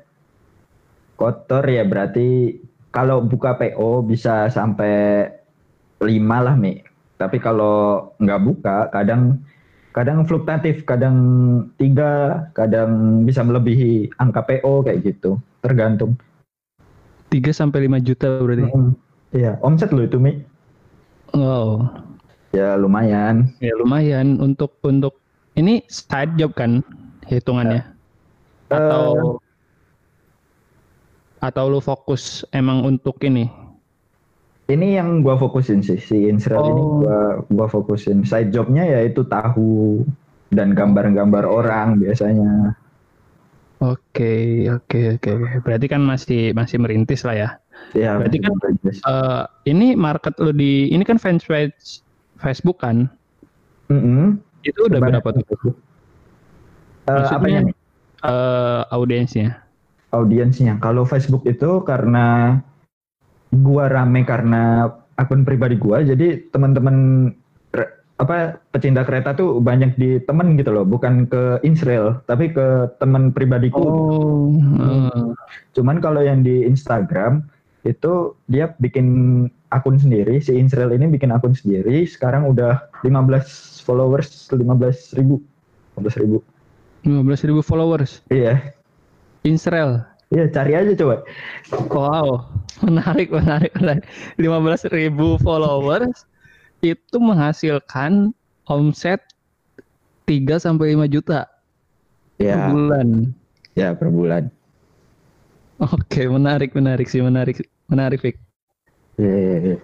kotor 1.16 1.64
ya 1.66 1.82
berarti 1.86 2.58
kalau 2.90 3.22
buka 3.22 3.54
PO 3.58 4.02
bisa 4.06 4.50
sampai 4.50 5.28
lima 6.02 6.38
lah 6.42 6.56
Mi. 6.58 6.82
Tapi 7.20 7.36
kalau 7.36 8.10
nggak 8.16 8.42
buka 8.42 8.76
kadang 8.90 9.44
kadang 9.90 10.24
fluktuatif, 10.24 10.86
kadang 10.86 11.16
tiga, 11.76 12.46
kadang 12.54 13.22
bisa 13.26 13.42
melebihi 13.42 14.14
angka 14.22 14.46
PO 14.46 14.86
kayak 14.86 15.02
gitu, 15.04 15.36
tergantung. 15.60 16.16
3 17.30 17.54
sampai 17.54 17.86
5 17.86 18.02
juta 18.02 18.26
berarti. 18.42 18.66
Hmm. 18.66 18.94
Iya, 19.30 19.54
omset 19.62 19.94
lo 19.94 20.02
itu, 20.02 20.18
Mi. 20.18 20.42
Oh. 21.30 21.86
Ya 22.50 22.74
lumayan. 22.74 23.54
Ya 23.62 23.70
lumayan 23.78 24.42
untuk 24.42 24.74
untuk 24.82 25.22
ini 25.54 25.86
side 25.86 26.34
job 26.34 26.58
kan 26.58 26.82
hitungannya. 27.30 27.86
Uh, 27.86 27.99
atau 28.70 29.06
uh, 29.18 29.34
atau 31.40 31.64
lu 31.72 31.80
fokus 31.80 32.44
emang 32.54 32.84
untuk 32.86 33.18
ini 33.26 33.50
ini 34.70 34.94
yang 34.94 35.26
gua 35.26 35.34
fokusin 35.34 35.82
sih 35.82 35.98
si 35.98 36.30
Insrael 36.30 36.62
oh. 36.62 36.70
ini 36.70 36.82
gua 37.02 37.18
gua 37.50 37.66
fokusin 37.66 38.22
side 38.22 38.54
jobnya 38.54 38.86
yaitu 38.86 39.26
tahu 39.26 40.06
dan 40.54 40.74
gambar-gambar 40.74 41.46
orang 41.46 41.98
biasanya 41.98 42.74
Oke, 43.80 44.68
oke, 44.68 45.16
oke. 45.16 45.30
Berarti 45.64 45.88
kan 45.88 46.04
masih 46.04 46.52
masih 46.52 46.76
merintis 46.76 47.24
lah 47.24 47.32
ya. 47.32 47.48
Iya. 47.96 48.20
Berarti 48.20 48.38
kan 48.44 48.52
uh, 49.08 49.48
ini 49.64 49.96
market 49.96 50.36
lo 50.36 50.52
di 50.52 50.92
ini 50.92 51.00
kan 51.00 51.16
fans 51.16 51.48
page 51.48 52.04
Facebook 52.36 52.84
kan? 52.84 53.08
Mm 53.88 54.00
-hmm. 54.04 54.24
Itu 54.68 54.84
udah 54.84 55.00
Sebanyak 55.00 55.24
berapa 55.24 55.40
tuh? 55.40 55.72
Uh, 57.08 57.24
apanya 57.32 57.72
nih? 57.72 57.79
Uh, 58.20 58.84
audiensnya. 58.92 59.64
Audiensnya. 60.12 60.76
Kalau 60.82 61.08
Facebook 61.08 61.46
itu 61.48 61.80
karena 61.88 62.58
gua 63.50 63.88
rame 63.88 64.22
karena 64.28 64.92
akun 65.16 65.42
pribadi 65.42 65.74
gua 65.80 66.04
jadi 66.04 66.38
teman-teman 66.52 67.28
apa 68.20 68.60
pecinta 68.68 69.00
kereta 69.00 69.32
tuh 69.32 69.64
banyak 69.64 69.96
di 69.96 70.20
temen 70.28 70.52
gitu 70.60 70.68
loh. 70.76 70.84
Bukan 70.84 71.24
ke 71.32 71.64
Israel 71.64 72.20
tapi 72.28 72.52
ke 72.52 72.92
teman 73.00 73.32
pribadiku. 73.32 73.80
Oh, 73.80 74.52
uh. 74.76 75.32
cuman 75.72 76.04
kalau 76.04 76.20
yang 76.20 76.44
di 76.44 76.68
Instagram 76.68 77.48
itu 77.88 78.36
dia 78.52 78.76
bikin 78.76 79.48
akun 79.72 79.96
sendiri. 79.96 80.36
Si 80.44 80.52
Israel 80.52 80.92
ini 80.92 81.08
bikin 81.08 81.32
akun 81.32 81.56
sendiri. 81.56 82.04
Sekarang 82.04 82.44
udah 82.52 82.92
15 83.00 83.80
followers 83.80 84.52
15 84.52 85.16
ribu. 85.16 85.40
15 85.96 86.20
ribu 86.20 86.44
15 87.04 87.48
ribu 87.48 87.60
followers 87.64 88.20
iya 88.28 88.74
Israel 89.44 90.10
Iya, 90.30 90.46
cari 90.46 90.78
aja 90.78 90.94
coba. 90.94 91.26
Wow, 91.90 92.46
menarik, 92.86 93.34
menarik, 93.34 93.74
menarik. 93.74 94.06
15 94.38 94.86
ribu 94.94 95.34
followers 95.42 96.22
itu 96.86 97.16
menghasilkan 97.18 98.30
omset 98.70 99.18
3 100.30 100.62
sampai 100.62 100.94
5 100.94 101.10
juta 101.10 101.50
ya. 102.38 102.54
per 102.54 102.62
bulan. 102.70 103.08
Ya, 103.74 103.88
per 103.90 104.08
bulan. 104.14 104.44
Oke, 105.82 106.30
menarik, 106.30 106.78
menarik 106.78 107.10
sih, 107.10 107.18
menarik, 107.18 107.66
menarik, 107.90 108.22
Fik. 108.22 108.36
Iya, 109.18 109.34
iya, 109.34 109.56
iya. 109.66 109.76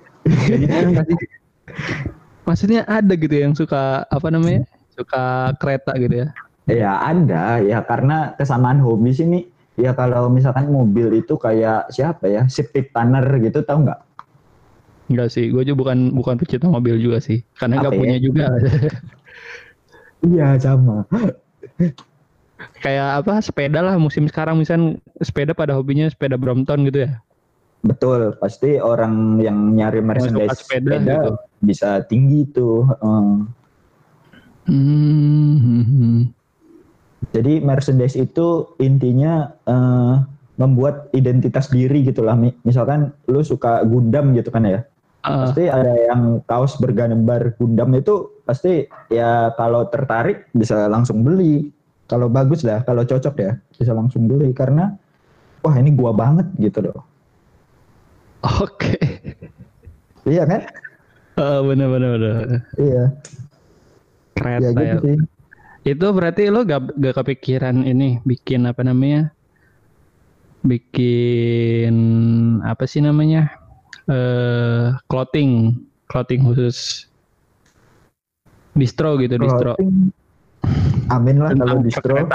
Maksudnya 2.47 2.87
ada 2.87 3.19
gitu 3.19 3.35
yang 3.35 3.59
suka 3.59 4.07
apa 4.07 4.29
namanya? 4.31 4.63
Suka 4.95 5.51
kereta 5.59 5.91
gitu 5.99 6.23
ya? 6.23 6.29
Ya 6.67 6.99
ada 6.99 7.63
ya 7.63 7.79
karena 7.87 8.35
kesamaan 8.35 8.83
hobi 8.83 9.15
sih 9.15 9.27
nih 9.27 9.47
ya 9.79 9.95
kalau 9.95 10.27
misalkan 10.27 10.67
mobil 10.67 11.15
itu 11.15 11.39
kayak 11.39 11.95
siapa 11.95 12.27
ya 12.27 12.43
Sipit 12.51 12.91
Tanner 12.91 13.23
gitu 13.39 13.63
tahu 13.63 13.87
nggak 13.87 14.01
Enggak 15.07 15.31
sih, 15.31 15.55
gue 15.55 15.63
juga 15.63 15.79
bukan 15.87 16.11
bukan 16.11 16.35
pecinta 16.35 16.67
mobil 16.67 16.99
juga 16.99 17.23
sih, 17.23 17.39
karena 17.55 17.79
nggak 17.79 17.95
ya? 17.95 17.99
punya 18.03 18.17
juga. 18.19 18.45
iya 20.35 20.59
sama. 20.59 21.07
Kayak 22.83 23.23
apa 23.23 23.39
sepeda 23.39 23.87
lah 23.87 23.95
musim 24.03 24.27
sekarang 24.27 24.59
misal 24.59 24.99
sepeda 25.23 25.55
pada 25.55 25.79
hobinya 25.79 26.11
sepeda 26.11 26.35
Brompton 26.35 26.91
gitu 26.91 27.07
ya. 27.07 27.23
Betul, 27.87 28.35
pasti 28.43 28.83
orang 28.83 29.39
yang 29.39 29.79
nyari 29.79 30.03
Mercedes 30.03 30.67
sepeda, 30.67 30.99
sepeda 30.99 31.15
gitu. 31.23 31.31
bisa 31.63 32.03
tinggi 32.11 32.43
tuh. 32.51 32.91
Uh. 32.99 33.47
Hmm. 34.67 36.35
Jadi 37.33 37.61
Mercedes 37.65 38.15
itu 38.17 38.77
intinya 38.81 39.51
uh, 39.69 40.25
membuat 40.57 41.13
identitas 41.13 41.69
diri 41.69 42.05
gitu 42.05 42.25
lah. 42.25 42.37
Misalkan 42.65 43.13
lu 43.29 43.45
suka 43.45 43.85
Gundam 43.85 44.33
gitu 44.37 44.49
kan 44.49 44.65
ya. 44.65 44.81
Uh. 45.25 45.49
Pasti 45.49 45.69
ada 45.69 45.93
yang 45.97 46.41
kaos 46.49 46.77
bergambar 46.81 47.57
Gundam 47.61 47.93
itu 47.97 48.31
pasti 48.47 48.87
ya 49.13 49.53
kalau 49.57 49.89
tertarik 49.89 50.49
bisa 50.57 50.89
langsung 50.89 51.25
beli. 51.25 51.73
Kalau 52.07 52.31
bagus 52.31 52.63
dah, 52.63 52.87
kalau 52.87 53.03
cocok 53.03 53.35
ya 53.43 53.59
bisa 53.75 53.91
langsung 53.91 54.31
beli 54.31 54.55
karena 54.55 54.95
wah 55.67 55.75
ini 55.75 55.91
gua 55.91 56.15
banget 56.15 56.47
gitu 56.63 56.87
loh. 56.87 57.03
Oke. 58.63 58.95
Okay. 58.95 60.31
iya 60.39 60.47
kan? 60.47 60.63
Uh, 61.35 61.67
bener 61.67 61.91
bener 61.91 62.11
bener. 62.15 62.35
Iya. 62.79 63.05
Keren 64.39 64.61
ya, 64.63 64.71
gitu 64.71 64.83
ya. 64.87 64.97
sih. 65.03 65.17
Itu 65.87 66.11
berarti 66.11 66.51
lo 66.51 66.67
gak, 66.67 66.99
gak 66.99 67.15
kepikiran 67.23 67.87
ini 67.87 68.19
bikin 68.27 68.67
apa 68.67 68.83
namanya? 68.83 69.31
Bikin 70.67 71.95
apa 72.67 72.91
sih 72.91 72.99
namanya? 72.99 73.55
Eh 74.11 74.15
uh, 74.15 74.87
clothing, 75.07 75.79
clothing 76.11 76.43
khusus 76.43 77.07
distro 78.75 79.15
gitu, 79.23 79.39
clothing. 79.39 79.47
distro. 79.47 79.73
Amin 81.07 81.39
lah 81.39 81.55
kalau 81.55 81.79
distro. 81.79 82.17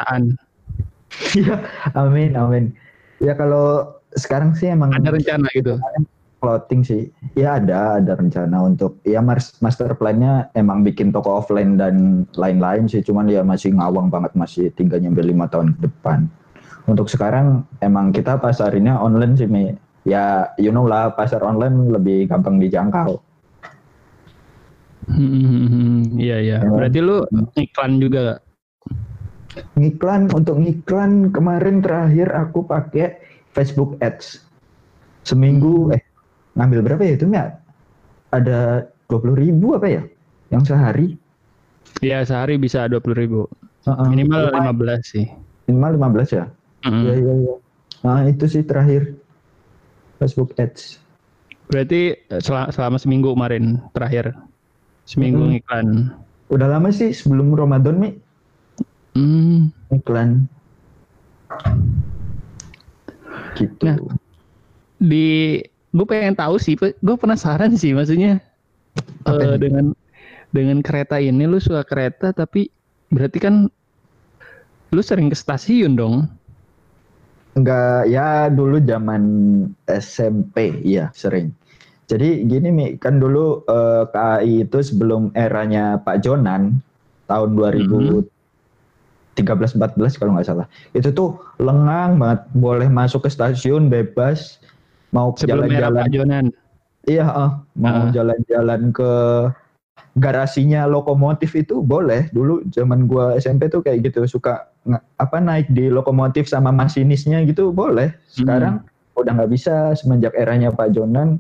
Iya, 1.36 1.60
amin, 1.92 2.40
amin. 2.40 2.66
Ya 3.20 3.36
kalau 3.36 4.00
sekarang 4.16 4.56
sih 4.56 4.72
emang 4.72 4.96
ada 4.96 5.12
rencana 5.12 5.52
gitu 5.52 5.76
clothing 6.42 6.82
sih. 6.82 7.14
Ya 7.38 7.62
ada, 7.62 8.02
ada 8.02 8.18
rencana 8.18 8.66
untuk 8.66 8.98
ya 9.06 9.22
master 9.24 9.94
plan-nya 9.96 10.50
emang 10.58 10.82
bikin 10.82 11.14
toko 11.14 11.40
offline 11.40 11.78
dan 11.78 12.26
lain-lain 12.34 12.90
sih. 12.90 13.06
Cuman 13.06 13.30
ya 13.30 13.46
masih 13.46 13.78
ngawang 13.78 14.10
banget, 14.10 14.34
masih 14.34 14.74
tinggal 14.74 14.98
nyampe 14.98 15.22
lima 15.22 15.46
tahun 15.48 15.78
ke 15.78 15.88
depan. 15.88 16.26
Untuk 16.90 17.08
sekarang 17.08 17.64
emang 17.80 18.10
kita 18.10 18.42
pasarinnya 18.42 18.98
online 18.98 19.38
sih, 19.38 19.46
Mi. 19.46 19.72
Ya 20.02 20.50
you 20.58 20.74
know 20.74 20.90
lah 20.90 21.14
pasar 21.14 21.46
online 21.46 21.94
lebih 21.94 22.26
gampang 22.26 22.58
dijangkau. 22.58 23.22
Hmm, 25.06 26.18
iya 26.18 26.42
iya. 26.42 26.58
Berarti 26.66 27.00
lu 27.06 27.22
iklan 27.54 28.02
juga 28.02 28.42
Ngiklan 29.76 30.32
untuk 30.32 30.64
ngiklan 30.64 31.36
kemarin 31.36 31.84
terakhir 31.84 32.32
aku 32.32 32.64
pakai 32.64 33.20
Facebook 33.52 34.00
Ads. 34.00 34.48
Seminggu 35.28 35.92
eh 35.92 36.02
ngambil 36.58 36.80
berapa 36.84 37.02
ya 37.06 37.14
itu 37.16 37.26
ya? 37.32 37.46
Ada 38.32 38.88
dua 39.08 39.20
puluh 39.20 39.36
ribu 39.36 39.76
apa 39.76 39.88
ya? 39.88 40.02
Yang 40.52 40.72
sehari? 40.72 41.08
Iya 42.04 42.24
sehari 42.24 42.56
bisa 42.60 42.88
dua 42.88 43.04
puluh 43.04 43.18
ribu. 43.18 43.42
Uh 43.88 43.96
-uh. 43.96 44.08
Minimal 44.08 44.52
lima 44.56 44.74
belas 44.76 45.02
sih. 45.10 45.28
Minimal 45.68 45.92
lima 46.00 46.10
belas 46.12 46.30
ya? 46.32 46.46
Iya 46.88 47.14
iya 47.18 47.34
iya. 47.46 47.56
Nah 48.02 48.26
itu 48.26 48.46
sih 48.50 48.66
terakhir 48.66 49.14
Facebook 50.18 50.58
Ads. 50.58 50.98
Berarti 51.72 52.20
eh, 52.20 52.42
sel 52.44 52.68
selama 52.74 53.00
seminggu 53.00 53.32
kemarin 53.32 53.80
terakhir 53.96 54.36
seminggu 55.08 55.48
hmm. 55.48 55.58
iklan. 55.64 55.88
Udah 56.52 56.68
lama 56.68 56.92
sih 56.92 57.16
sebelum 57.16 57.56
Ramadan 57.56 57.96
mi. 57.96 58.10
Hmm. 59.16 59.72
Iklan. 59.92 60.52
Gitu. 63.56 63.84
Nah, 63.84 63.98
di 65.00 65.60
gue 65.92 66.06
pengen 66.08 66.36
tahu 66.36 66.56
sih 66.56 66.80
gue 66.80 67.16
penasaran 67.20 67.76
sih 67.76 67.92
maksudnya 67.92 68.40
uh, 69.28 69.56
dengan 69.60 69.92
dengan 70.52 70.80
kereta 70.84 71.20
ini 71.20 71.48
lu 71.48 71.60
suka 71.60 71.84
kereta 71.84 72.32
tapi 72.32 72.72
berarti 73.12 73.40
kan 73.40 73.68
lu 74.92 75.02
sering 75.04 75.32
ke 75.32 75.36
stasiun 75.36 75.96
dong 75.96 76.28
Enggak, 77.52 78.08
ya 78.08 78.48
dulu 78.48 78.80
zaman 78.80 79.24
SMP, 79.92 80.72
iya 80.88 81.12
sering. 81.12 81.52
Jadi 82.08 82.48
gini 82.48 82.72
Mi, 82.72 82.86
kan 82.96 83.20
dulu 83.20 83.64
uh, 83.68 84.08
eh, 84.08 84.12
KAI 84.12 84.54
itu 84.68 84.80
sebelum 84.80 85.36
eranya 85.36 86.00
Pak 86.00 86.24
Jonan 86.24 86.80
tahun 87.28 87.56
2013 87.56 88.28
14 89.36 90.20
kalau 90.20 90.32
nggak 90.36 90.48
salah. 90.48 90.68
Itu 90.96 91.12
tuh 91.12 91.40
lengang 91.60 92.20
banget, 92.20 92.48
boleh 92.56 92.88
masuk 92.88 93.28
ke 93.28 93.30
stasiun 93.32 93.92
bebas, 93.92 94.60
mau 95.16 95.36
jalan-jalan. 95.36 96.08
Jonan. 96.12 96.46
Iya, 97.08 97.28
uh, 97.28 97.52
mau 97.80 98.08
ah. 98.08 98.12
jalan-jalan 98.12 98.82
uh. 98.90 98.94
ke 98.94 99.12
garasinya 100.20 100.88
lokomotif 100.88 101.56
itu 101.56 101.80
boleh. 101.80 102.28
Dulu 102.36 102.68
zaman 102.72 103.08
gua 103.08 103.40
SMP 103.40 103.72
tuh 103.72 103.84
kayak 103.84 104.12
gitu, 104.12 104.28
suka 104.28 104.68
apa 105.22 105.38
naik 105.38 105.70
di 105.72 105.88
lokomotif 105.88 106.50
sama 106.50 106.74
masinisnya 106.74 107.44
gitu 107.48 107.70
boleh. 107.72 108.12
Sekarang 108.28 108.82
hmm. 108.82 109.20
udah 109.20 109.32
nggak 109.38 109.52
bisa 109.52 109.94
semenjak 109.94 110.34
eranya 110.36 110.74
Pak 110.74 110.96
Jonan 110.98 111.40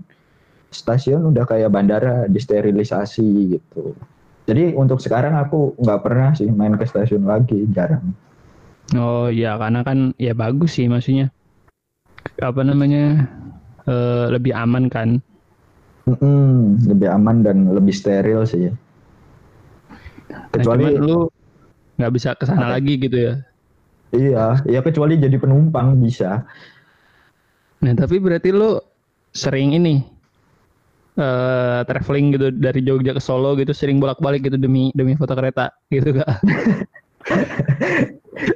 stasiun 0.72 1.36
udah 1.36 1.44
kayak 1.44 1.70
bandara 1.70 2.26
disterilisasi 2.32 3.60
gitu. 3.60 3.92
Jadi 4.48 4.74
untuk 4.74 5.04
sekarang 5.04 5.38
aku 5.38 5.78
nggak 5.78 6.02
pernah 6.02 6.32
sih 6.34 6.50
main 6.50 6.74
ke 6.80 6.88
stasiun 6.88 7.28
lagi, 7.28 7.68
jarang. 7.76 8.16
Oh 8.98 9.32
iya, 9.32 9.56
karena 9.56 9.86
kan 9.86 10.12
ya 10.18 10.34
bagus 10.34 10.76
sih 10.76 10.90
maksudnya. 10.90 11.30
Apa 12.42 12.66
namanya? 12.66 13.30
E, 13.90 13.96
lebih 14.30 14.54
aman 14.54 14.86
kan? 14.92 15.18
Mm 16.10 16.18
-mm, 16.18 16.50
lebih 16.90 17.08
aman 17.14 17.46
dan 17.46 17.70
lebih 17.70 17.94
steril 17.94 18.46
sih. 18.46 18.74
Nah, 20.30 20.50
Kecuali 20.54 20.98
nah, 20.98 21.02
lu 21.02 21.18
nggak 22.02 22.14
bisa 22.14 22.34
ke 22.34 22.50
sana 22.50 22.74
lagi 22.74 22.98
gitu 22.98 23.18
ya? 23.18 23.34
Iya 24.12 24.60
ya 24.68 24.80
kecuali 24.84 25.16
jadi 25.16 25.38
penumpang 25.40 25.96
bisa. 26.02 26.44
Nah 27.82 27.94
tapi 27.96 28.20
berarti 28.20 28.52
lo 28.52 28.84
sering 29.32 29.78
ini 29.78 30.04
uh, 31.16 31.88
traveling 31.88 32.36
gitu 32.36 32.48
dari 32.52 32.84
Jogja 32.84 33.16
ke 33.16 33.24
Solo 33.24 33.56
gitu 33.56 33.72
sering 33.72 34.04
bolak-balik 34.04 34.44
gitu 34.44 34.60
demi 34.60 34.92
demi 34.92 35.16
foto 35.16 35.32
kereta 35.32 35.72
gitu 35.88 36.20
gak 36.20 36.28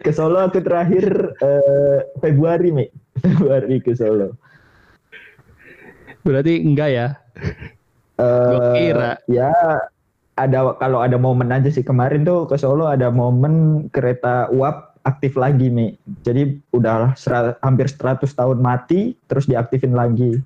ke 0.05 0.11
Solo 0.11 0.43
aku 0.43 0.59
terakhir 0.59 1.07
uh, 1.39 1.99
Februari 2.19 2.75
Mi. 2.75 2.85
Februari 3.23 3.79
ke 3.79 3.95
Solo 3.95 4.35
berarti 6.25 6.53
enggak 6.65 6.89
ya 6.89 7.07
uh, 8.17 8.73
kira 8.73 9.21
ya 9.29 9.53
ada 10.35 10.75
kalau 10.81 10.99
ada 10.99 11.15
momen 11.15 11.47
aja 11.53 11.71
sih 11.71 11.85
kemarin 11.85 12.27
tuh 12.27 12.43
ke 12.49 12.59
Solo 12.59 12.91
ada 12.91 13.07
momen 13.07 13.87
kereta 13.93 14.51
uap 14.51 14.95
aktif 15.05 15.37
lagi 15.39 15.69
nih. 15.69 15.95
Jadi 16.25 16.59
udah 16.73 17.13
serat, 17.15 17.55
hampir 17.61 17.87
100 17.87 18.25
tahun 18.25 18.59
mati 18.59 19.15
terus 19.29 19.45
diaktifin 19.47 19.93
lagi. 19.95 20.41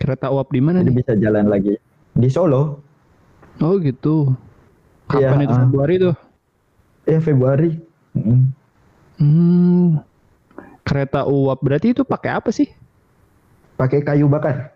Kereta 0.00 0.32
uap 0.32 0.50
di 0.50 0.60
mana 0.64 0.80
Jadi 0.80 0.90
nih? 0.90 0.96
bisa 1.04 1.12
jalan 1.14 1.46
lagi 1.46 1.76
di 2.16 2.28
Solo. 2.32 2.80
Oh 3.60 3.76
gitu. 3.78 4.32
Kapan 5.06 5.44
ya, 5.44 5.46
itu 5.46 5.54
uh, 5.54 5.60
Februari 5.68 5.94
tuh? 6.00 6.14
Ya 7.04 7.18
Februari. 7.20 7.70
Hmm. 8.16 8.50
hmm. 9.20 10.00
Kereta 10.82 11.28
uap 11.28 11.60
berarti 11.60 11.94
itu 11.94 12.02
pakai 12.02 12.30
apa 12.34 12.50
sih? 12.50 12.66
Pakai 13.78 14.02
kayu 14.02 14.26
bakar. 14.26 14.74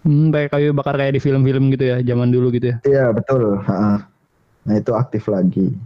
Hmm, 0.00 0.32
kayak 0.32 0.56
kayu 0.56 0.72
bakar 0.72 0.96
kayak 0.96 1.16
di 1.16 1.20
film-film 1.20 1.68
gitu 1.76 1.84
ya, 1.84 1.96
zaman 2.00 2.32
dulu 2.32 2.48
gitu 2.56 2.72
ya. 2.72 2.76
Iya, 2.88 3.06
betul. 3.12 3.60
Nah, 3.68 4.74
itu 4.76 4.92
aktif 4.96 5.28
lagi. 5.28 5.76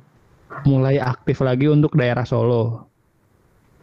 Mulai 0.63 1.03
aktif 1.03 1.43
lagi 1.43 1.67
untuk 1.67 1.99
daerah 1.99 2.23
Solo. 2.23 2.87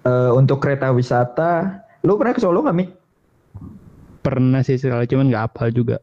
Uh, 0.07 0.33
untuk 0.33 0.63
kereta 0.63 0.89
wisata, 0.95 1.83
lu 2.01 2.15
pernah 2.15 2.33
ke 2.33 2.41
Solo 2.41 2.63
nggak, 2.63 2.77
Mi? 2.79 2.85
Pernah 4.23 4.63
sih 4.63 4.79
sekali, 4.79 5.03
cuman 5.05 5.29
nggak 5.29 5.43
hafal 5.51 5.69
juga. 5.75 5.99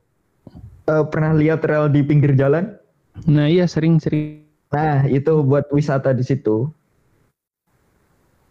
Uh, 0.86 1.08
pernah 1.08 1.32
lihat 1.32 1.64
rel 1.64 1.88
di 1.88 2.04
pinggir 2.04 2.36
jalan? 2.36 2.76
Nah, 3.24 3.48
iya 3.48 3.64
sering-sering. 3.64 4.44
Nah, 4.68 5.08
itu 5.08 5.40
buat 5.40 5.66
wisata 5.72 6.12
di 6.12 6.22
situ. 6.22 6.68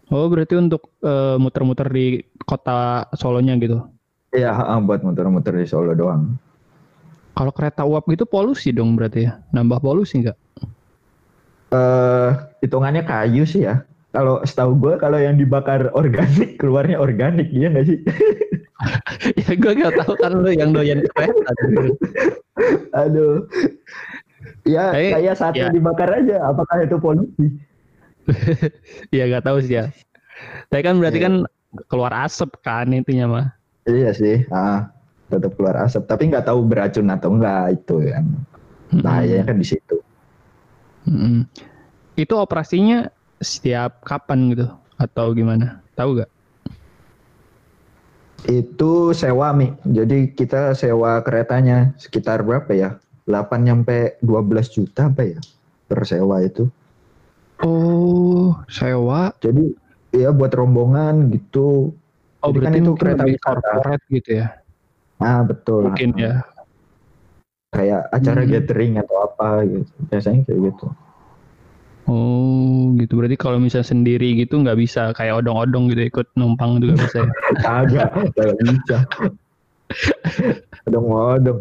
Oh, 0.09 0.25
berarti 0.31 0.55
untuk 0.57 0.89
uh, 1.05 1.37
muter-muter 1.37 1.87
di 1.93 2.25
kota 2.47 3.05
Solonya 3.13 3.53
gitu? 3.61 3.85
Iya, 4.35 4.51
buat 4.83 5.01
muter-muter 5.05 5.55
di 5.55 5.67
Solo 5.67 5.95
doang. 5.95 6.35
Kalau 7.37 7.53
kereta 7.53 7.85
uap 7.85 8.09
gitu 8.09 8.25
polusi 8.25 8.73
dong 8.73 8.97
berarti 8.97 9.29
ya? 9.29 9.37
Nambah 9.53 9.77
polusi 9.77 10.25
nggak? 10.25 10.37
Eh, 11.69 11.75
uh, 11.77 12.33
hitungannya 12.65 13.05
kayu 13.05 13.45
sih 13.45 13.69
ya. 13.69 13.85
Kalau 14.09 14.41
setahu 14.41 14.73
gue 14.81 14.93
kalau 14.97 15.21
yang 15.21 15.37
dibakar 15.37 15.93
organik 15.93 16.57
keluarnya 16.57 16.97
organik 16.97 17.53
iya 17.53 17.69
nggak 17.69 17.85
sih? 17.85 17.99
ya 19.45 19.51
gue 19.53 19.73
nggak 19.77 19.93
tahu 20.01 20.13
kan 20.17 20.33
lo 20.33 20.49
yang 20.49 20.73
doyan 20.73 21.05
kereta. 21.13 21.51
Aduh. 23.05 23.45
Ya 24.65 24.89
Tapi, 24.89 25.13
kayak 25.13 25.35
satu 25.37 25.61
ya. 25.61 25.69
dibakar 25.69 26.09
aja. 26.09 26.41
Apakah 26.49 26.81
itu 26.81 26.97
polusi? 26.97 27.45
ya 29.15 29.29
nggak 29.29 29.45
tahu 29.45 29.61
sih 29.61 29.77
ya. 29.77 29.93
Tapi 30.73 30.81
kan 30.81 30.97
berarti 30.97 31.21
ya. 31.21 31.25
kan 31.29 31.33
keluar 31.85 32.09
asap 32.25 32.49
kan 32.65 32.89
intinya 32.89 33.29
mah. 33.29 33.47
Iya 33.87 34.11
sih, 34.11 34.43
ah, 34.51 34.91
tetap 35.31 35.55
keluar 35.55 35.87
asap. 35.87 36.03
Tapi 36.11 36.27
nggak 36.27 36.51
tahu 36.51 36.59
beracun 36.67 37.07
atau 37.07 37.31
enggak 37.31 37.79
itu 37.79 37.95
yang 38.03 38.27
bahayanya 38.99 39.47
kan 39.47 39.57
di 39.57 39.67
situ. 39.67 39.97
Hmm. 41.07 41.47
Itu 42.19 42.35
operasinya 42.35 43.07
setiap 43.39 44.03
kapan 44.03 44.51
gitu 44.51 44.67
atau 44.99 45.31
gimana? 45.31 45.79
Tahu 45.95 46.19
gak? 46.19 46.31
Itu 48.49 49.15
sewa 49.15 49.53
mi. 49.53 49.71
Jadi 49.85 50.35
kita 50.35 50.73
sewa 50.75 51.21
keretanya 51.23 51.95
sekitar 51.95 52.43
berapa 52.43 52.69
ya? 52.73 52.89
8 53.27 53.59
nyampe 53.59 54.19
12 54.23 54.71
juta 54.71 55.11
apa 55.11 55.23
ya 55.27 55.39
per 55.87 56.03
sewa 56.07 56.39
itu. 56.43 56.67
Oh, 57.63 58.55
sewa. 58.71 59.35
Jadi 59.43 59.75
ya 60.15 60.31
buat 60.31 60.51
rombongan 60.55 61.27
gitu 61.31 61.91
Oh, 62.45 62.53
Jadi 62.53 62.57
kan 62.57 62.61
berarti 62.61 62.77
kan 62.77 62.85
itu 62.85 62.93
kereta 62.93 63.23
corporate 63.41 64.05
gitu 64.13 64.29
ya? 64.45 64.47
Ah, 65.17 65.41
betul. 65.41 65.89
Mungkin 65.89 66.13
ya. 66.17 66.45
Kayak 67.73 68.01
acara 68.13 68.41
hmm. 68.45 68.51
gathering 68.53 68.93
atau 69.01 69.15
apa 69.25 69.65
gitu. 69.65 69.91
Biasanya 70.13 70.39
kayak 70.45 70.59
gitu. 70.71 70.87
Oh, 72.07 72.95
gitu. 72.95 73.19
Berarti 73.19 73.35
kalau 73.35 73.57
misalnya 73.59 73.89
sendiri 73.89 74.37
gitu 74.37 74.61
nggak 74.63 74.79
bisa 74.79 75.11
kayak 75.17 75.43
odong-odong 75.43 75.91
gitu 75.91 76.07
ikut 76.07 76.27
numpang 76.39 76.79
juga 76.79 77.03
bisa 77.03 77.17
ya? 77.25 77.31
Agak, 77.83 78.09
nggak 78.31 78.53
bisa. 78.63 78.97
Odong-odong. 80.87 81.59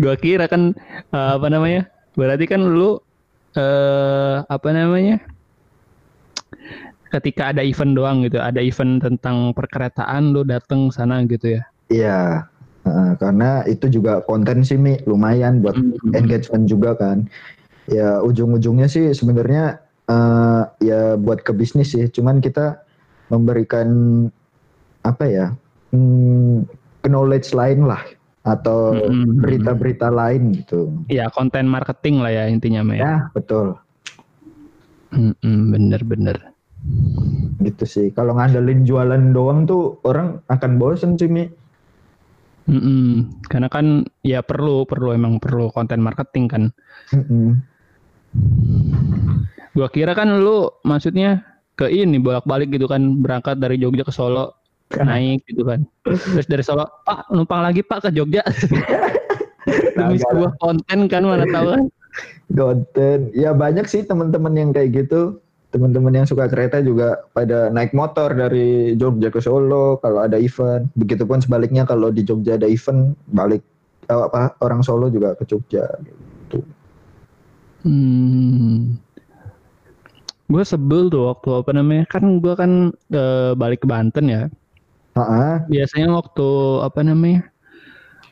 gua 0.00 0.14
kira 0.16 0.48
kan 0.48 0.72
uh, 1.12 1.36
apa 1.36 1.48
namanya? 1.52 1.90
Berarti 2.16 2.48
kan 2.48 2.64
lu 2.64 2.96
uh, 3.58 4.36
apa 4.48 4.68
namanya? 4.72 5.20
Ketika 7.14 7.54
ada 7.54 7.62
event 7.62 7.94
doang 7.94 8.26
gitu, 8.26 8.42
ada 8.42 8.58
event 8.58 8.98
tentang 9.02 9.54
perkeretaan 9.54 10.34
lu 10.34 10.42
dateng 10.42 10.90
sana 10.90 11.22
gitu 11.24 11.58
ya? 11.58 11.62
Iya, 11.86 12.20
uh, 12.84 13.12
karena 13.16 13.62
itu 13.70 13.86
juga 13.86 14.20
konten 14.26 14.66
sih 14.66 14.76
Mi, 14.76 14.98
lumayan 15.06 15.62
buat 15.62 15.78
mm-hmm. 15.78 16.12
engagement 16.18 16.66
juga 16.66 16.98
kan. 16.98 17.30
Ya 17.86 18.18
ujung-ujungnya 18.18 18.90
sih 18.90 19.14
sebenarnya 19.14 19.78
uh, 20.10 20.66
ya 20.82 21.14
buat 21.14 21.46
ke 21.46 21.54
bisnis 21.54 21.94
sih, 21.94 22.10
cuman 22.10 22.42
kita 22.42 22.82
memberikan 23.30 23.88
apa 25.06 25.24
ya, 25.30 25.46
hmm, 25.94 26.66
knowledge 27.06 27.54
lain 27.54 27.86
lah 27.86 28.02
atau 28.46 28.94
berita-berita 29.42 30.10
mm-hmm. 30.10 30.20
lain 30.22 30.42
gitu. 30.58 30.90
Iya, 31.10 31.30
konten 31.30 31.70
marketing 31.70 32.22
lah 32.22 32.34
ya 32.34 32.44
intinya, 32.50 32.82
Mi. 32.82 32.98
Ya, 32.98 33.30
betul. 33.34 33.78
Mm-mm, 35.16 35.72
bener-bener 35.72 36.56
gitu 37.62 37.84
sih. 37.84 38.06
Kalau 38.14 38.36
ngandelin 38.36 38.86
jualan 38.86 39.34
doang 39.34 39.66
tuh 39.66 39.98
orang 40.06 40.40
akan 40.46 40.78
bosen 40.78 41.18
sih 41.18 41.26
mi. 41.30 41.48
Mm 42.66 42.82
-mm. 42.82 43.10
karena 43.46 43.70
kan 43.70 44.02
ya 44.26 44.42
perlu 44.42 44.82
perlu 44.90 45.14
emang 45.14 45.38
perlu 45.38 45.70
konten 45.70 46.02
marketing 46.02 46.50
kan. 46.50 46.62
Mm 47.14 47.22
-mm. 47.22 47.48
gua 49.78 49.86
kira 49.86 50.18
kan 50.18 50.42
lu 50.42 50.66
maksudnya 50.82 51.46
ke 51.78 51.86
ini 51.86 52.18
bolak-balik 52.18 52.74
gitu 52.74 52.90
kan 52.90 53.22
berangkat 53.22 53.62
dari 53.62 53.78
Jogja 53.78 54.02
ke 54.02 54.10
Solo 54.10 54.58
naik 54.98 55.46
gitu 55.46 55.62
kan. 55.62 55.86
Terus 56.02 56.46
dari 56.50 56.64
Solo 56.66 56.90
pak 57.06 57.30
numpang 57.30 57.62
lagi 57.62 57.86
pak 57.86 58.02
ke 58.02 58.10
Jogja. 58.10 58.42
Demi 59.96 60.18
sebuah 60.18 60.58
konten 60.62 61.06
kan 61.10 61.22
mana 61.26 61.46
tahu 61.50 61.66
kan 61.74 61.82
konten 62.52 63.34
ya 63.34 63.50
banyak 63.56 63.86
sih 63.90 64.06
teman-teman 64.06 64.54
yang 64.54 64.70
kayak 64.70 65.06
gitu 65.06 65.40
teman-teman 65.74 66.14
yang 66.22 66.26
suka 66.26 66.48
kereta 66.48 66.80
juga 66.80 67.20
pada 67.36 67.68
naik 67.68 67.92
motor 67.92 68.32
dari 68.32 68.96
Jogja 68.96 69.28
ke 69.28 69.44
Solo 69.44 70.00
kalau 70.00 70.24
ada 70.24 70.40
event. 70.40 70.88
Begitupun 70.96 71.44
sebaliknya 71.44 71.84
kalau 71.84 72.08
di 72.08 72.24
Jogja 72.24 72.56
ada 72.56 72.64
event 72.64 73.12
balik 73.28 73.60
eh, 74.08 74.16
apa 74.16 74.56
orang 74.64 74.80
Solo 74.80 75.12
juga 75.12 75.36
ke 75.36 75.44
Jogja 75.44 75.84
gitu. 76.00 76.64
Hmm. 77.86 78.98
gue 80.46 80.62
sebel 80.66 81.06
tuh 81.06 81.30
waktu 81.30 81.50
apa 81.58 81.70
namanya 81.70 82.04
kan 82.10 82.42
gue 82.42 82.54
kan 82.54 82.90
e, 83.14 83.22
balik 83.54 83.82
ke 83.82 83.90
Banten 83.90 84.26
ya 84.26 84.42
uh-uh. 85.14 85.66
biasanya 85.70 86.14
waktu 86.14 86.48
apa 86.82 87.00
namanya 87.02 87.46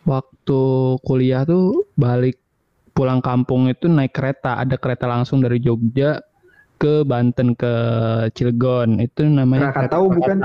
waktu 0.07 0.63
kuliah 1.07 1.47
tuh 1.47 1.87
balik 1.95 2.39
pulang 2.95 3.21
kampung 3.21 3.67
itu 3.67 3.91
naik 3.91 4.15
kereta 4.15 4.57
ada 4.57 4.79
kereta 4.79 5.11
langsung 5.11 5.43
dari 5.43 5.59
Jogja 5.59 6.23
ke 6.79 7.03
Banten 7.03 7.59
ke 7.59 7.73
Cilegon 8.39 9.03
itu 9.03 9.27
namanya 9.27 9.75
Krakatau 9.75 10.11
bukan 10.11 10.39